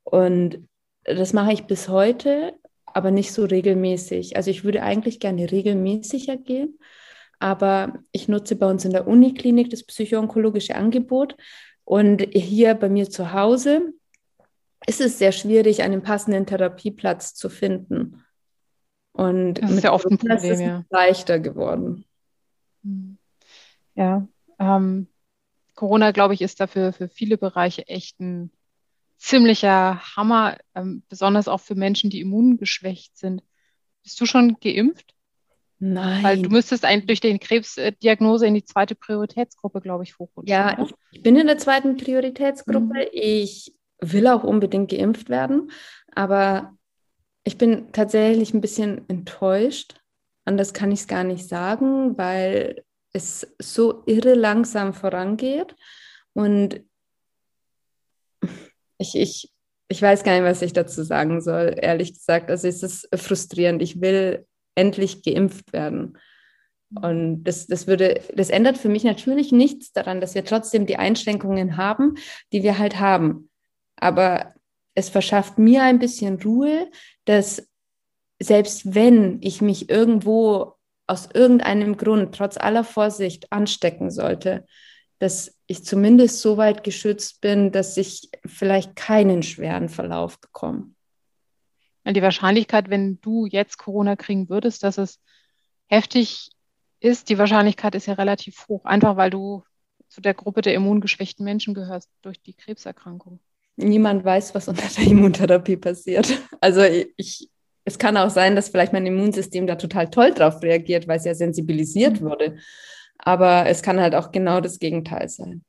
[0.05, 0.69] Und
[1.05, 2.55] das mache ich bis heute
[2.95, 4.37] aber nicht so regelmäßig.
[4.37, 6.79] Also ich würde eigentlich gerne regelmäßiger gehen,
[7.39, 11.37] aber ich nutze bei uns in der Uniklinik das psychoonkologische Angebot
[11.85, 13.93] und hier bei mir zu Hause
[14.87, 18.25] ist es sehr schwierig, einen passenden Therapieplatz zu finden.
[19.13, 20.85] Und das ist ja oft ein Problem, ist es ja.
[20.91, 22.05] leichter geworden.
[22.83, 23.19] Hm.
[23.95, 24.27] Ja,
[24.59, 25.09] ähm,
[25.75, 28.51] Corona, glaube ich, ist dafür für viele Bereiche echt ein
[29.23, 33.43] ziemlicher Hammer, ähm, besonders auch für Menschen, die immungeschwächt sind.
[34.03, 35.15] Bist du schon geimpft?
[35.79, 36.25] Nein.
[36.25, 40.53] Weil du müsstest eigentlich durch die Krebsdiagnose in die zweite Prioritätsgruppe, glaube ich, hochrutschen.
[40.53, 42.81] Ja, ich, ich, bin in der zweiten Prioritätsgruppe.
[42.81, 43.09] Mhm.
[43.13, 45.71] Ich will auch unbedingt geimpft werden,
[46.13, 46.77] aber
[47.45, 49.95] ich bin tatsächlich ein bisschen enttäuscht.
[50.45, 55.77] Anders kann ich es gar nicht sagen, weil es so irre langsam vorangeht.
[56.33, 56.81] Und
[59.03, 59.53] ich, ich,
[59.89, 62.51] ich weiß gar nicht, was ich dazu sagen soll, ehrlich gesagt.
[62.51, 63.83] Also es ist frustrierend.
[63.83, 66.17] Ich will endlich geimpft werden.
[66.95, 70.97] Und das, das würde, das ändert für mich natürlich nichts daran, dass wir trotzdem die
[70.97, 72.15] Einschränkungen haben,
[72.53, 73.51] die wir halt haben.
[73.97, 74.55] Aber
[74.95, 76.91] es verschafft mir ein bisschen Ruhe,
[77.25, 77.67] dass
[78.41, 80.75] selbst wenn ich mich irgendwo
[81.07, 84.67] aus irgendeinem Grund, trotz aller Vorsicht, anstecken sollte,
[85.23, 90.91] dass ich zumindest so weit geschützt bin, dass ich vielleicht keinen schweren Verlauf bekomme.
[92.05, 95.21] Die Wahrscheinlichkeit, wenn du jetzt Corona kriegen würdest, dass es
[95.87, 96.51] heftig
[96.99, 99.63] ist, die Wahrscheinlichkeit ist ja relativ hoch, einfach weil du
[100.09, 103.39] zu der Gruppe der immungeschwächten Menschen gehörst durch die Krebserkrankung.
[103.77, 106.37] Niemand weiß, was unter der Immuntherapie passiert.
[106.61, 106.83] Also
[107.17, 107.49] ich,
[107.85, 111.25] es kann auch sein, dass vielleicht mein Immunsystem da total toll drauf reagiert, weil es
[111.25, 112.25] ja sensibilisiert mhm.
[112.25, 112.57] wurde.
[113.25, 115.65] Aber es kann halt auch genau das Gegenteil sein.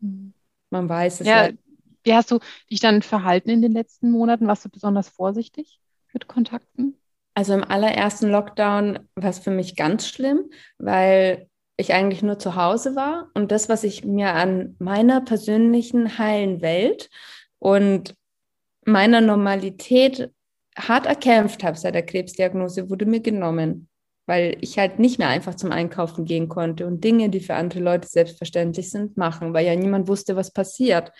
[0.00, 0.34] Mhm.
[0.70, 1.50] Man weiß es ja.
[2.02, 2.38] Wie hast du
[2.70, 4.46] dich dann verhalten in den letzten Monaten?
[4.46, 5.80] Warst du besonders vorsichtig
[6.12, 6.98] mit Kontakten?
[7.34, 12.54] Also im allerersten Lockdown war es für mich ganz schlimm, weil ich eigentlich nur zu
[12.54, 17.10] Hause war und das, was ich mir an meiner persönlichen heilen Welt
[17.58, 18.14] und
[18.84, 20.30] meiner Normalität
[20.76, 23.88] hart erkämpft habe seit der Krebsdiagnose, wurde mir genommen,
[24.26, 27.80] weil ich halt nicht mehr einfach zum Einkaufen gehen konnte und Dinge, die für andere
[27.80, 31.12] Leute selbstverständlich sind, machen, weil ja niemand wusste, was passiert.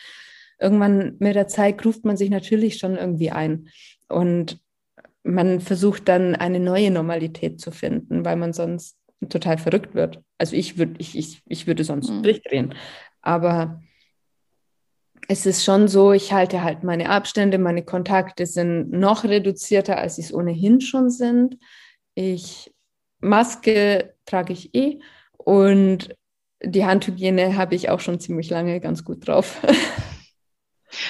[0.59, 3.69] Irgendwann mit der Zeit ruft man sich natürlich schon irgendwie ein
[4.09, 4.59] und
[5.23, 10.23] man versucht dann eine neue Normalität zu finden, weil man sonst total verrückt wird.
[10.39, 12.23] Also ich würde ich, ich, ich würde sonst mhm.
[12.23, 12.75] durchdrehen.
[13.23, 13.83] Aber
[15.29, 20.17] es ist schon so, ich halte halt meine Abstände, meine Kontakte sind noch reduzierter, als
[20.17, 21.59] sie es ohnehin schon sind.
[22.15, 22.74] Ich
[23.25, 25.01] Maske trage ich eh
[25.37, 26.15] und
[26.63, 29.61] die Handhygiene habe ich auch schon ziemlich lange ganz gut drauf.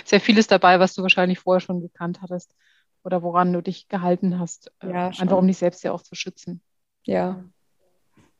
[0.04, 2.54] Sehr vieles dabei, was du wahrscheinlich vorher schon gekannt hattest
[3.04, 6.14] oder woran du dich gehalten hast, äh, ja, einfach um dich selbst ja auch zu
[6.14, 6.62] schützen.
[7.04, 7.44] Ja.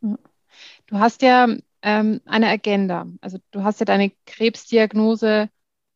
[0.01, 1.49] Du hast ja
[1.83, 3.07] ähm, eine Agenda.
[3.21, 5.51] Also du hast ja deine Krebsdiagnose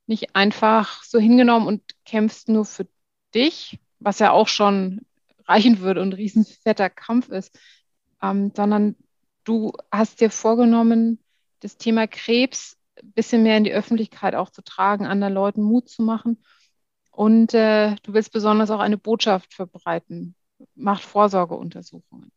[0.07, 2.87] nicht einfach so hingenommen und kämpfst nur für
[3.35, 5.01] dich, was ja auch schon
[5.49, 7.59] reichen würde und ein riesenfetter Kampf ist,
[8.23, 8.97] ähm, sondern
[9.45, 11.19] du hast dir vorgenommen,
[11.61, 15.89] das Thema Krebs ein bisschen mehr in die Öffentlichkeit auch zu tragen, anderen Leuten Mut
[15.89, 16.43] zu machen.
[17.11, 20.35] Und äh, du willst besonders auch eine Botschaft verbreiten.
[20.75, 22.31] Macht Vorsorgeuntersuchungen.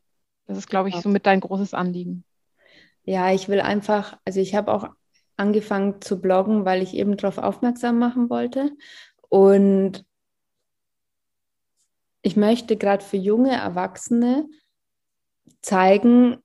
[0.48, 2.24] Das ist, glaube ich, somit dein großes Anliegen.
[3.04, 4.90] Ja, ich will einfach, also ich habe auch
[5.38, 8.72] angefangen zu bloggen, weil ich eben darauf aufmerksam machen wollte.
[9.30, 10.06] Und
[12.22, 14.48] ich möchte gerade für junge Erwachsene
[15.62, 16.38] zeigen,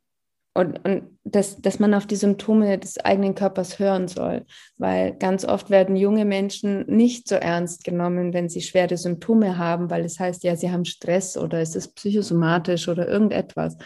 [0.56, 4.46] und, und dass, dass man auf die Symptome des eigenen Körpers hören soll,
[4.78, 9.90] weil ganz oft werden junge Menschen nicht so ernst genommen, wenn sie schwere Symptome haben,
[9.90, 13.76] weil es heißt, ja, sie haben Stress oder es ist psychosomatisch oder irgendetwas.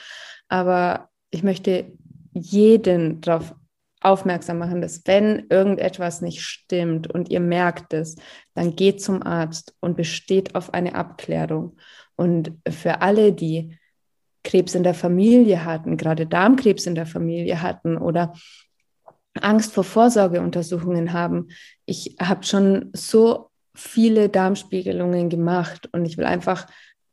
[0.48, 1.90] Aber ich möchte
[2.35, 3.53] jeden darauf
[4.00, 8.16] aufmerksam machen, dass wenn irgendetwas nicht stimmt und ihr merkt es,
[8.54, 11.76] dann geht zum Arzt und besteht auf eine Abklärung.
[12.16, 13.76] Und für alle, die
[14.42, 18.32] Krebs in der Familie hatten, gerade Darmkrebs in der Familie hatten oder
[19.40, 21.48] Angst vor Vorsorgeuntersuchungen haben.
[21.86, 26.66] Ich habe schon so viele Darmspiegelungen gemacht und ich will einfach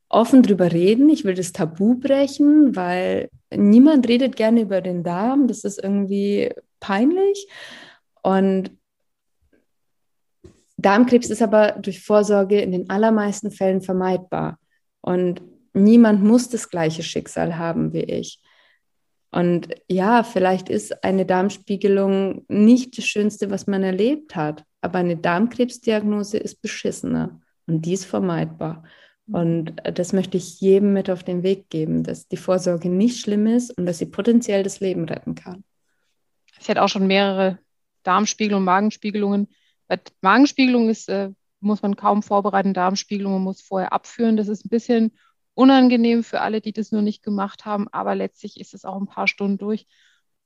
[0.10, 1.10] offen drüber reden.
[1.10, 5.48] Ich will das Tabu brechen, weil niemand redet gerne über den Darm.
[5.48, 7.48] Das ist irgendwie peinlich.
[8.22, 8.72] Und
[10.78, 14.60] Darmkrebs ist aber durch Vorsorge in den allermeisten Fällen vermeidbar.
[15.02, 15.42] Und
[15.74, 18.42] niemand muss das gleiche Schicksal haben wie ich.
[19.32, 25.18] Und ja, vielleicht ist eine Darmspiegelung nicht das Schönste, was man erlebt hat, aber eine
[25.18, 28.84] Darmkrebsdiagnose ist beschissener und die ist vermeidbar.
[29.30, 33.46] Und das möchte ich jedem mit auf den Weg geben, dass die Vorsorge nicht schlimm
[33.46, 35.64] ist und dass sie potenziell das Leben retten kann.
[36.60, 37.60] Ich hatte auch schon mehrere
[38.04, 39.50] Darmspiegelungen, Magenspiegelungen.
[39.88, 44.38] Bei Magenspiegelung ist, äh, muss man kaum vorbereiten, Darmspiegelungen muss vorher abführen.
[44.38, 45.12] Das ist ein bisschen
[45.54, 49.08] unangenehm für alle, die das nur nicht gemacht haben, aber letztlich ist es auch ein
[49.08, 49.88] paar Stunden durch.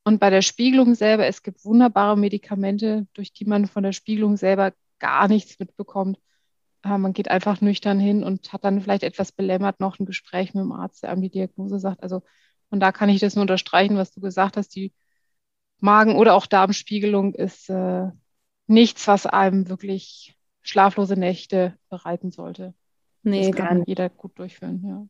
[0.03, 4.37] Und bei der Spiegelung selber, es gibt wunderbare Medikamente, durch die man von der Spiegelung
[4.37, 6.17] selber gar nichts mitbekommt.
[6.83, 10.53] Äh, man geht einfach nüchtern hin und hat dann vielleicht etwas belämmert noch ein Gespräch
[10.53, 12.03] mit dem Arzt, der einem die Diagnose sagt.
[12.03, 12.23] Also
[12.69, 14.75] von da kann ich das nur unterstreichen, was du gesagt hast.
[14.75, 14.93] Die
[15.79, 18.07] Magen- oder auch Darmspiegelung ist äh,
[18.67, 22.73] nichts, was einem wirklich schlaflose Nächte bereiten sollte.
[23.23, 25.05] Nee, das kann jeder gut durchführen, ja.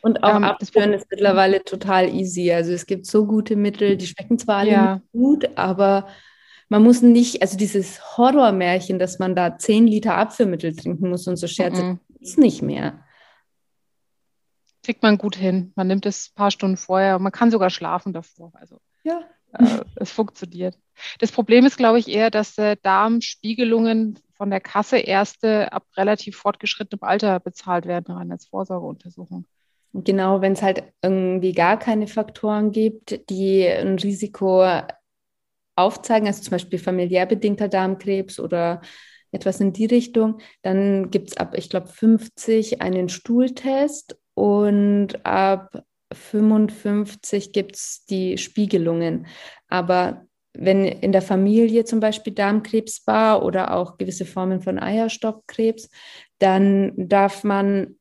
[0.00, 2.52] Und auch ähm, abführen ist mittlerweile total easy.
[2.52, 5.02] Also es gibt so gute Mittel, die schmecken zwar alle ja.
[5.12, 6.08] gut, aber
[6.68, 11.36] man muss nicht, also dieses Horrormärchen, dass man da 10 Liter Abführmittel trinken muss und
[11.36, 12.00] so Scherze, mhm.
[12.20, 13.04] ist nicht mehr.
[14.82, 15.72] Kriegt man gut hin.
[15.76, 17.18] Man nimmt es ein paar Stunden vorher.
[17.18, 18.52] Man kann sogar schlafen davor.
[18.54, 19.22] Also ja.
[19.52, 20.78] äh, es funktioniert.
[21.18, 26.36] Das Problem ist, glaube ich, eher, dass äh, Darmspiegelungen von der Kasse erste ab relativ
[26.36, 29.46] fortgeschrittenem Alter bezahlt werden, rein als Vorsorgeuntersuchung.
[29.92, 34.62] Genau, wenn es halt irgendwie gar keine Faktoren gibt, die ein Risiko
[35.78, 38.80] aufzeigen, also zum Beispiel familiär bedingter Darmkrebs oder
[39.30, 45.82] etwas in die Richtung, dann gibt es ab, ich glaube, 50 einen Stuhltest und ab
[46.12, 49.26] 55 gibt es die Spiegelungen.
[49.68, 50.24] Aber
[50.54, 55.90] wenn in der Familie zum Beispiel Darmkrebs war oder auch gewisse Formen von Eierstockkrebs,
[56.38, 57.97] dann darf man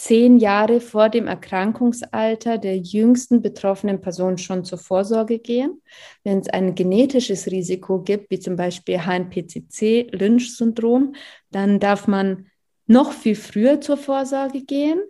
[0.00, 5.82] zehn Jahre vor dem Erkrankungsalter der jüngsten betroffenen Person schon zur Vorsorge gehen.
[6.24, 11.14] Wenn es ein genetisches Risiko gibt, wie zum Beispiel HNPCC, Lynch-Syndrom,
[11.50, 12.46] dann darf man
[12.86, 15.02] noch viel früher zur Vorsorge gehen.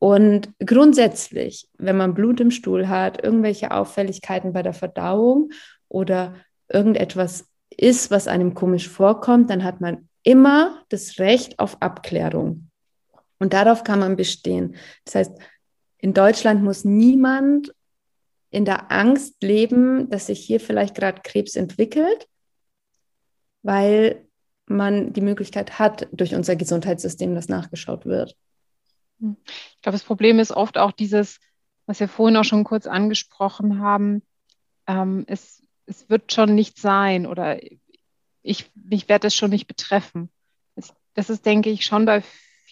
[0.00, 5.50] Und grundsätzlich, wenn man Blut im Stuhl hat, irgendwelche Auffälligkeiten bei der Verdauung
[5.88, 6.34] oder
[6.68, 12.71] irgendetwas ist, was einem komisch vorkommt, dann hat man immer das Recht auf Abklärung.
[13.42, 14.76] Und darauf kann man bestehen.
[15.04, 15.32] Das heißt,
[15.98, 17.74] in Deutschland muss niemand
[18.50, 22.28] in der Angst leben, dass sich hier vielleicht gerade Krebs entwickelt,
[23.62, 24.28] weil
[24.66, 28.36] man die Möglichkeit hat, durch unser Gesundheitssystem, dass nachgeschaut wird.
[29.18, 31.40] Ich glaube, das Problem ist oft auch dieses,
[31.86, 34.22] was wir vorhin auch schon kurz angesprochen haben,
[34.86, 37.58] ähm, es, es wird schon nicht sein oder
[38.42, 40.30] ich, mich werde es schon nicht betreffen.
[40.76, 42.22] Das, das ist, denke ich, schon bei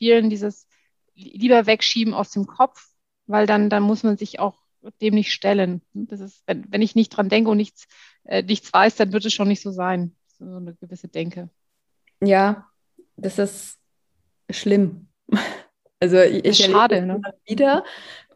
[0.01, 0.67] vielen dieses
[1.15, 2.89] lieber wegschieben aus dem Kopf,
[3.27, 4.55] weil dann, dann muss man sich auch
[5.03, 5.83] dem nicht stellen.
[5.93, 7.87] Das ist, wenn, wenn ich nicht dran denke und nichts,
[8.25, 10.17] äh, nichts weiß, dann wird es schon nicht so sein.
[10.39, 11.51] So eine gewisse Denke.
[12.23, 12.67] Ja,
[13.17, 13.79] das ist
[14.51, 15.09] schlimm.
[16.03, 17.21] Also ich, ich schade, ne?
[17.45, 17.85] wieder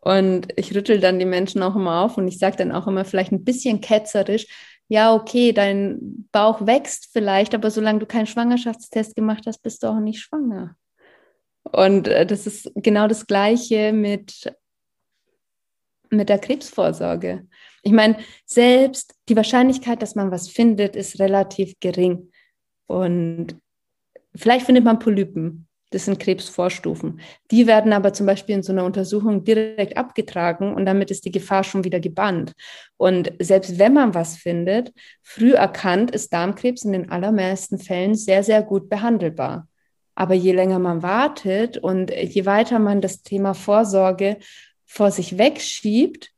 [0.03, 3.07] und ich rüttel dann die Menschen auch immer auf und ich sage dann auch immer
[3.07, 4.47] vielleicht ein bisschen ketzerisch,
[4.89, 9.87] ja, okay, dein Bauch wächst vielleicht, aber solange du keinen Schwangerschaftstest gemacht hast, bist du
[9.87, 10.77] auch nicht schwanger.
[11.65, 14.55] Und äh, das ist genau das Gleiche mit,
[16.11, 17.47] mit der Krebsvorsorge.
[17.83, 22.31] Ich meine, selbst die Wahrscheinlichkeit, dass man was findet, ist relativ gering.
[22.87, 23.57] Und
[24.35, 25.67] vielleicht findet man Polypen.
[25.91, 27.21] Das sind Krebsvorstufen.
[27.53, 31.31] Die werden aber zum Beispiel in so einer Untersuchung direkt abgetragen und damit ist die
[31.31, 32.53] Gefahr schon wieder gebannt.
[32.97, 34.93] Und selbst wenn man was findet,
[35.23, 39.69] früh erkannt, ist Darmkrebs in den allermeisten Fällen sehr, sehr gut behandelbar.
[40.15, 44.39] Aber je länger man wartet und je weiter man das Thema Vorsorge
[44.85, 46.31] vor sich wegschiebt,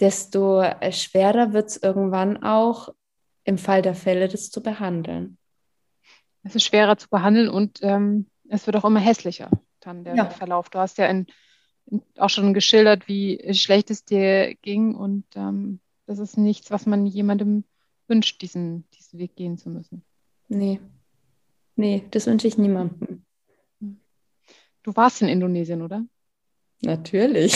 [0.00, 2.88] desto schwerer wird es irgendwann auch
[3.44, 5.38] im Fall der Fälle, das zu behandeln.
[6.42, 9.50] Es ist schwerer zu behandeln und ähm, es wird auch immer hässlicher,
[9.80, 10.30] dann der ja.
[10.30, 10.68] Verlauf.
[10.68, 11.26] Du hast ja in,
[11.86, 16.84] in, auch schon geschildert, wie schlecht es dir ging und ähm, das ist nichts, was
[16.86, 17.64] man jemandem
[18.08, 20.04] wünscht, diesen, diesen Weg gehen zu müssen.
[20.48, 20.80] Nee,
[21.76, 23.24] Nee, das wünsche ich niemandem.
[23.80, 26.04] Du warst in Indonesien, oder?
[26.82, 27.54] Natürlich.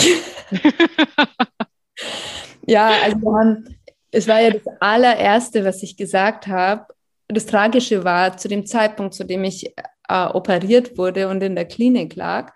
[2.67, 3.79] ja, also waren,
[4.11, 6.87] es war ja das allererste, was ich gesagt habe.
[7.29, 9.75] Das Tragische war, zu dem Zeitpunkt, zu dem ich
[10.09, 12.55] äh, operiert wurde und in der Klinik lag,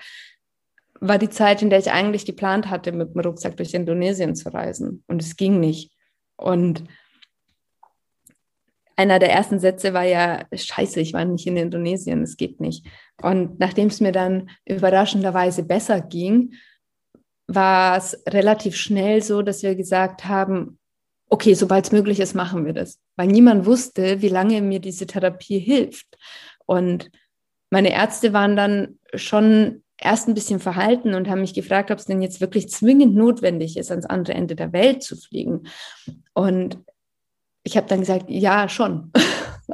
[1.00, 4.48] war die Zeit, in der ich eigentlich geplant hatte, mit dem Rucksack durch Indonesien zu
[4.48, 5.04] reisen.
[5.08, 5.92] Und es ging nicht.
[6.36, 6.84] Und
[9.02, 12.86] einer der ersten Sätze war ja, scheiße, ich war nicht in Indonesien, es geht nicht.
[13.20, 16.54] Und nachdem es mir dann überraschenderweise besser ging,
[17.46, 20.78] war es relativ schnell so, dass wir gesagt haben,
[21.28, 23.00] okay, sobald es möglich ist, machen wir das.
[23.16, 26.06] Weil niemand wusste, wie lange mir diese Therapie hilft.
[26.66, 27.10] Und
[27.70, 32.04] meine Ärzte waren dann schon erst ein bisschen verhalten und haben mich gefragt, ob es
[32.04, 35.66] denn jetzt wirklich zwingend notwendig ist, ans andere Ende der Welt zu fliegen.
[36.34, 36.78] Und
[37.64, 39.10] ich habe dann gesagt, ja, schon.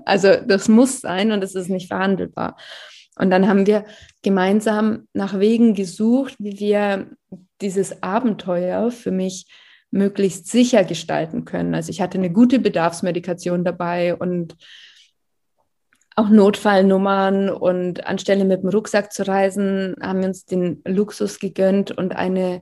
[0.04, 2.56] Also das muss sein und es ist nicht verhandelbar.
[3.18, 3.84] Und dann haben wir
[4.22, 7.08] gemeinsam nach Wegen gesucht, wie wir
[7.60, 9.46] dieses Abenteuer für mich
[9.90, 11.74] möglichst sicher gestalten können.
[11.74, 14.56] Also ich hatte eine gute Bedarfsmedikation dabei und
[16.14, 21.92] auch Notfallnummern und anstelle mit dem Rucksack zu reisen, haben wir uns den Luxus gegönnt
[21.92, 22.60] und eine,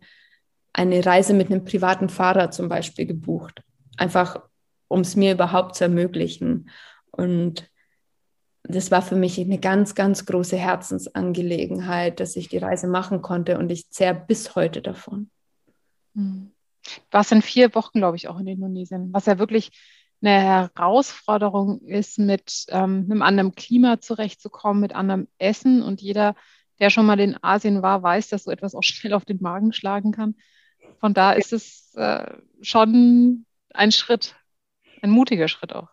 [0.72, 3.62] eine Reise mit einem privaten Fahrer zum Beispiel gebucht.
[3.97, 4.41] Einfach
[4.89, 6.70] um es mir überhaupt zu ermöglichen.
[7.11, 7.70] Und
[8.62, 13.59] das war für mich eine ganz, ganz große Herzensangelegenheit, dass ich die Reise machen konnte
[13.59, 15.30] und ich zehr bis heute davon.
[16.14, 16.51] Hm.
[16.84, 19.70] Du warst in vier Wochen, glaube ich, auch in Indonesien, was ja wirklich
[20.22, 25.82] eine Herausforderung ist, mit, ähm, einem anderen Klima zurechtzukommen, mit anderem Essen.
[25.82, 26.34] Und jeder,
[26.80, 29.72] der schon mal in Asien war, weiß, dass so etwas auch schnell auf den Magen
[29.72, 30.37] schlagen kann.
[31.01, 32.32] Von da ist es äh,
[32.62, 34.34] schon ein Schritt,
[35.03, 35.88] ein mutiger Schritt auch.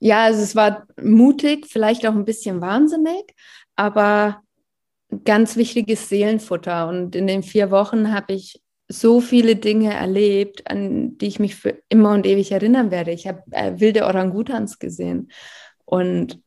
[0.00, 3.34] Ja, also es war mutig, vielleicht auch ein bisschen wahnsinnig,
[3.76, 4.42] aber
[5.24, 6.88] ganz wichtiges Seelenfutter.
[6.88, 11.54] Und in den vier Wochen habe ich so viele Dinge erlebt, an die ich mich
[11.54, 13.12] für immer und ewig erinnern werde.
[13.12, 15.30] Ich habe äh, wilde Orangutans gesehen
[15.84, 16.40] und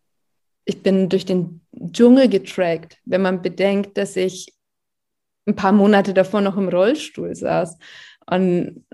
[0.66, 4.53] ich bin durch den Dschungel getrackt, wenn man bedenkt, dass ich
[5.47, 7.78] ein paar Monate davor noch im Rollstuhl saß.
[8.30, 8.86] Und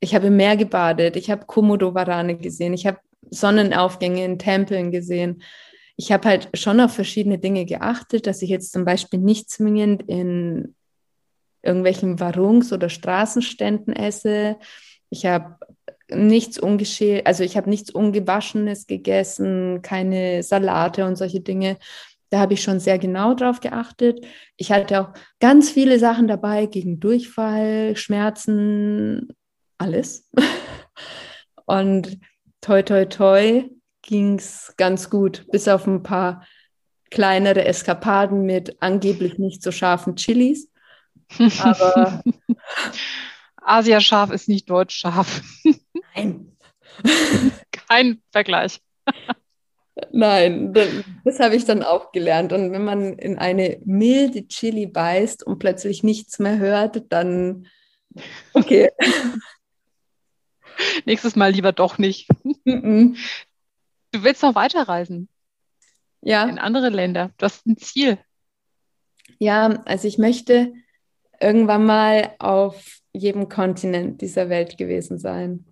[0.00, 2.98] ich habe im Meer gebadet, ich habe Komodo-Warane gesehen, ich habe
[3.30, 5.42] Sonnenaufgänge in Tempeln gesehen.
[5.96, 10.02] Ich habe halt schon auf verschiedene Dinge geachtet, dass ich jetzt zum Beispiel nicht zwingend
[10.06, 10.74] in
[11.62, 14.58] irgendwelchen Warungs- oder Straßenständen esse.
[15.10, 15.56] Ich habe
[16.10, 21.78] nichts ungeschält, also ich habe nichts Ungewaschenes gegessen, keine Salate und solche Dinge.
[22.30, 24.24] Da habe ich schon sehr genau drauf geachtet.
[24.56, 25.08] Ich hatte auch
[25.40, 29.28] ganz viele Sachen dabei gegen Durchfall, Schmerzen,
[29.78, 30.28] alles.
[31.66, 32.18] Und
[32.60, 33.68] toi, toi, toi
[34.02, 36.46] ging es ganz gut, bis auf ein paar
[37.10, 40.70] kleinere Eskapaden mit angeblich nicht so scharfen Chilis.
[41.60, 42.22] Aber
[43.56, 45.42] Asiascharf ist nicht deutsch scharf.
[46.14, 46.56] Nein.
[47.72, 48.80] Kein Vergleich.
[50.12, 50.72] Nein,
[51.24, 52.52] das habe ich dann auch gelernt.
[52.52, 57.66] Und wenn man in eine milde Chili beißt und plötzlich nichts mehr hört, dann
[58.52, 58.90] okay.
[61.04, 62.28] Nächstes Mal lieber doch nicht.
[62.64, 65.28] Du willst noch weiterreisen.
[66.22, 66.44] Ja.
[66.44, 67.30] In andere Länder.
[67.38, 68.18] Du hast ein Ziel.
[69.38, 70.72] Ja, also ich möchte
[71.40, 75.66] irgendwann mal auf jedem Kontinent dieser Welt gewesen sein.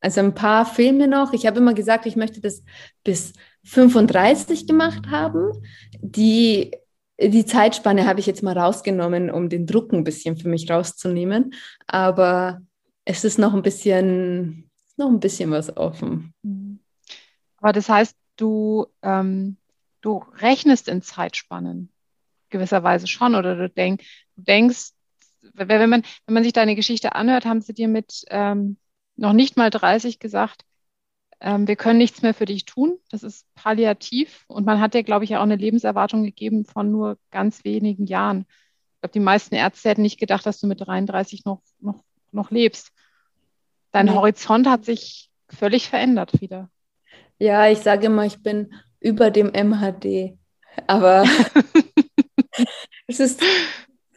[0.00, 1.32] Also ein paar Filme noch.
[1.32, 2.62] Ich habe immer gesagt, ich möchte das
[3.04, 3.32] bis
[3.64, 5.52] 35 gemacht haben.
[6.00, 6.72] Die,
[7.20, 11.54] die Zeitspanne habe ich jetzt mal rausgenommen, um den Druck ein bisschen für mich rauszunehmen.
[11.86, 12.60] Aber
[13.04, 16.34] es ist noch ein bisschen, noch ein bisschen was offen.
[17.58, 19.56] Aber das heißt, du, ähm,
[20.00, 21.92] du rechnest in Zeitspannen
[22.50, 24.02] gewisserweise schon oder du, denk,
[24.36, 24.92] du denkst,
[25.54, 28.76] wenn man, wenn man sich deine Geschichte anhört, haben sie dir mit ähm,
[29.16, 30.64] noch nicht mal 30 gesagt,
[31.40, 32.98] ähm, wir können nichts mehr für dich tun.
[33.10, 34.44] Das ist palliativ.
[34.46, 38.46] Und man hat dir, glaube ich, auch eine Lebenserwartung gegeben von nur ganz wenigen Jahren.
[38.94, 42.50] Ich glaube, die meisten Ärzte hätten nicht gedacht, dass du mit 33 noch, noch, noch
[42.50, 42.92] lebst.
[43.92, 44.12] Dein nee.
[44.12, 46.70] Horizont hat sich völlig verändert wieder.
[47.38, 50.38] Ja, ich sage immer, ich bin über dem MHD.
[50.86, 51.24] Aber
[53.06, 53.42] es ist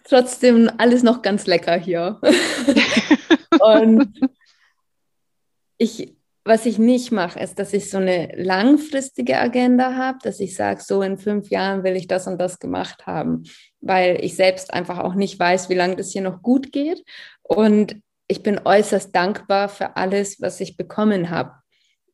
[0.08, 2.22] trotzdem alles noch ganz lecker hier.
[3.60, 4.20] Und
[5.78, 10.56] ich, was ich nicht mache, ist, dass ich so eine langfristige Agenda habe, dass ich
[10.56, 13.44] sage, so in fünf Jahren will ich das und das gemacht haben,
[13.82, 17.04] weil ich selbst einfach auch nicht weiß, wie lange das hier noch gut geht.
[17.42, 21.54] Und ich bin äußerst dankbar für alles, was ich bekommen habe.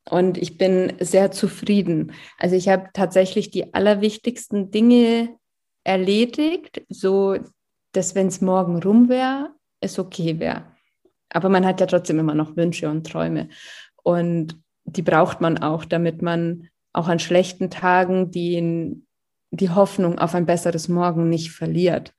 [0.10, 2.14] Und ich bin sehr zufrieden.
[2.38, 5.38] Also ich habe tatsächlich die allerwichtigsten Dinge
[5.84, 7.38] erledigt, so
[7.94, 10.66] dass wenn es morgen rum wäre, es okay wäre.
[11.30, 13.50] Aber man hat ja trotzdem immer noch Wünsche und Träume.
[14.04, 19.02] Und die braucht man auch, damit man auch an schlechten Tagen die,
[19.52, 22.14] die Hoffnung auf ein besseres Morgen nicht verliert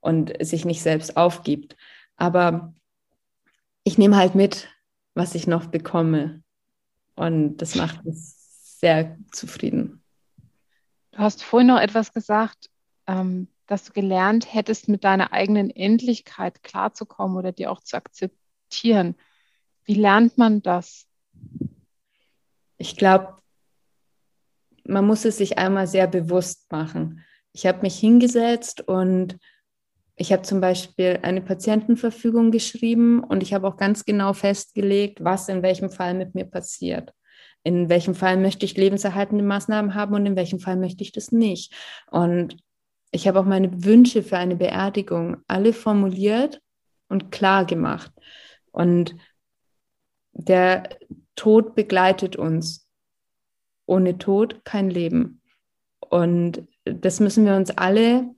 [0.00, 1.76] und sich nicht selbst aufgibt.
[2.16, 2.74] Aber
[3.84, 4.68] ich nehme halt mit,
[5.14, 6.42] was ich noch bekomme.
[7.14, 10.02] Und das macht mich sehr zufrieden.
[11.12, 12.70] Du hast vorhin noch etwas gesagt,
[13.06, 19.14] ähm, dass du gelernt hättest, mit deiner eigenen Endlichkeit klarzukommen oder dir auch zu akzeptieren.
[19.84, 21.06] Wie lernt man das?
[22.78, 23.38] Ich glaube,
[24.84, 27.24] man muss es sich einmal sehr bewusst machen.
[27.52, 29.38] Ich habe mich hingesetzt und
[30.22, 35.48] ich habe zum Beispiel eine Patientenverfügung geschrieben und ich habe auch ganz genau festgelegt, was
[35.48, 37.12] in welchem Fall mit mir passiert.
[37.64, 41.32] In welchem Fall möchte ich lebenserhaltende Maßnahmen haben und in welchem Fall möchte ich das
[41.32, 41.74] nicht.
[42.08, 42.56] Und
[43.10, 46.62] ich habe auch meine Wünsche für eine Beerdigung alle formuliert
[47.08, 48.12] und klar gemacht.
[48.70, 49.16] Und
[50.34, 50.88] der
[51.34, 52.88] Tod begleitet uns.
[53.86, 55.42] Ohne Tod kein Leben.
[55.98, 58.32] Und das müssen wir uns alle,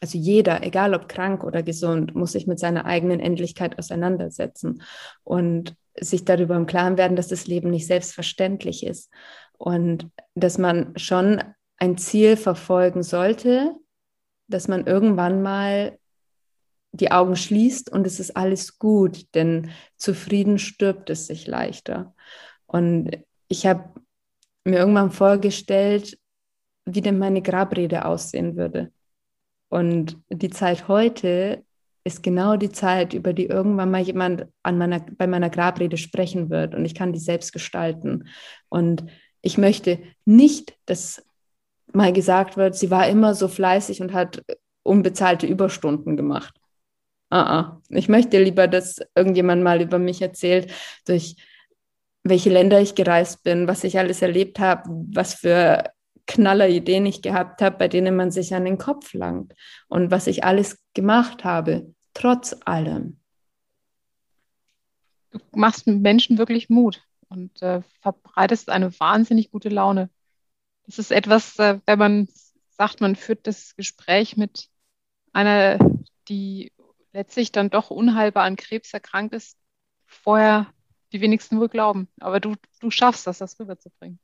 [0.00, 4.82] also jeder, egal ob krank oder gesund, muss sich mit seiner eigenen Endlichkeit auseinandersetzen
[5.24, 9.10] und sich darüber im Klaren werden, dass das Leben nicht selbstverständlich ist
[9.56, 11.42] und dass man schon
[11.76, 13.74] ein Ziel verfolgen sollte,
[14.46, 15.98] dass man irgendwann mal
[16.92, 22.14] die Augen schließt und es ist alles gut, denn zufrieden stirbt es sich leichter.
[22.66, 23.18] Und
[23.48, 23.92] ich habe
[24.64, 26.18] mir irgendwann vorgestellt,
[26.84, 28.92] wie denn meine Grabrede aussehen würde.
[29.68, 31.64] Und die Zeit heute
[32.04, 36.48] ist genau die Zeit, über die irgendwann mal jemand an meiner, bei meiner Grabrede sprechen
[36.48, 38.28] wird und ich kann die selbst gestalten.
[38.68, 39.04] Und
[39.42, 41.22] ich möchte nicht, dass
[41.92, 44.42] mal gesagt wird, sie war immer so fleißig und hat
[44.82, 46.54] unbezahlte Überstunden gemacht.
[47.30, 47.76] Uh -uh.
[47.90, 50.72] Ich möchte lieber, dass irgendjemand mal über mich erzählt,
[51.06, 51.36] durch
[52.24, 55.84] welche Länder ich gereist bin, was ich alles erlebt habe, was für
[56.28, 59.54] Knallerideen ich gehabt habe, bei denen man sich an den Kopf langt
[59.88, 63.18] und was ich alles gemacht habe, trotz allem.
[65.30, 70.10] Du machst Menschen wirklich Mut und äh, verbreitest eine wahnsinnig gute Laune.
[70.86, 72.28] Das ist etwas, äh, wenn man
[72.70, 74.68] sagt, man führt das Gespräch mit
[75.32, 75.78] einer,
[76.28, 76.72] die
[77.12, 79.58] letztlich dann doch unheilbar an Krebs erkrankt ist,
[80.04, 80.66] vorher
[81.12, 82.08] die wenigsten wohl glauben.
[82.20, 84.18] Aber du, du schaffst das, das rüberzubringen.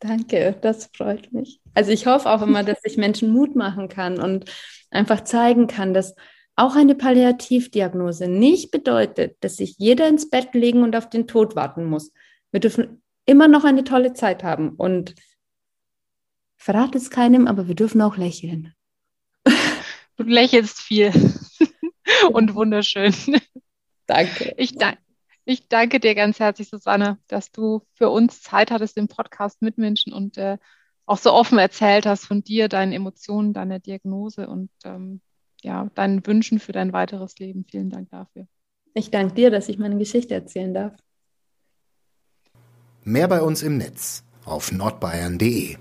[0.00, 1.60] Danke, das freut mich.
[1.74, 4.50] Also ich hoffe auch immer, dass ich Menschen Mut machen kann und
[4.90, 6.14] einfach zeigen kann, dass
[6.56, 11.54] auch eine Palliativdiagnose nicht bedeutet, dass sich jeder ins Bett legen und auf den Tod
[11.54, 12.12] warten muss.
[12.50, 15.14] Wir dürfen immer noch eine tolle Zeit haben und
[16.56, 18.74] verrate es keinem, aber wir dürfen auch lächeln.
[20.16, 21.12] Du lächelst viel
[22.32, 23.14] und wunderschön.
[24.06, 24.54] Danke.
[24.58, 24.74] Ich,
[25.50, 29.78] ich danke dir ganz herzlich, Susanne, dass du für uns Zeit hattest im Podcast mit
[29.78, 30.58] Menschen und äh,
[31.06, 35.20] auch so offen erzählt hast von dir, deinen Emotionen, deiner Diagnose und ähm,
[35.62, 37.66] ja, deinen Wünschen für dein weiteres Leben.
[37.68, 38.46] Vielen Dank dafür.
[38.94, 40.92] Ich danke dir, dass ich meine Geschichte erzählen darf.
[43.02, 45.76] Mehr bei uns im Netz auf nordbayern.de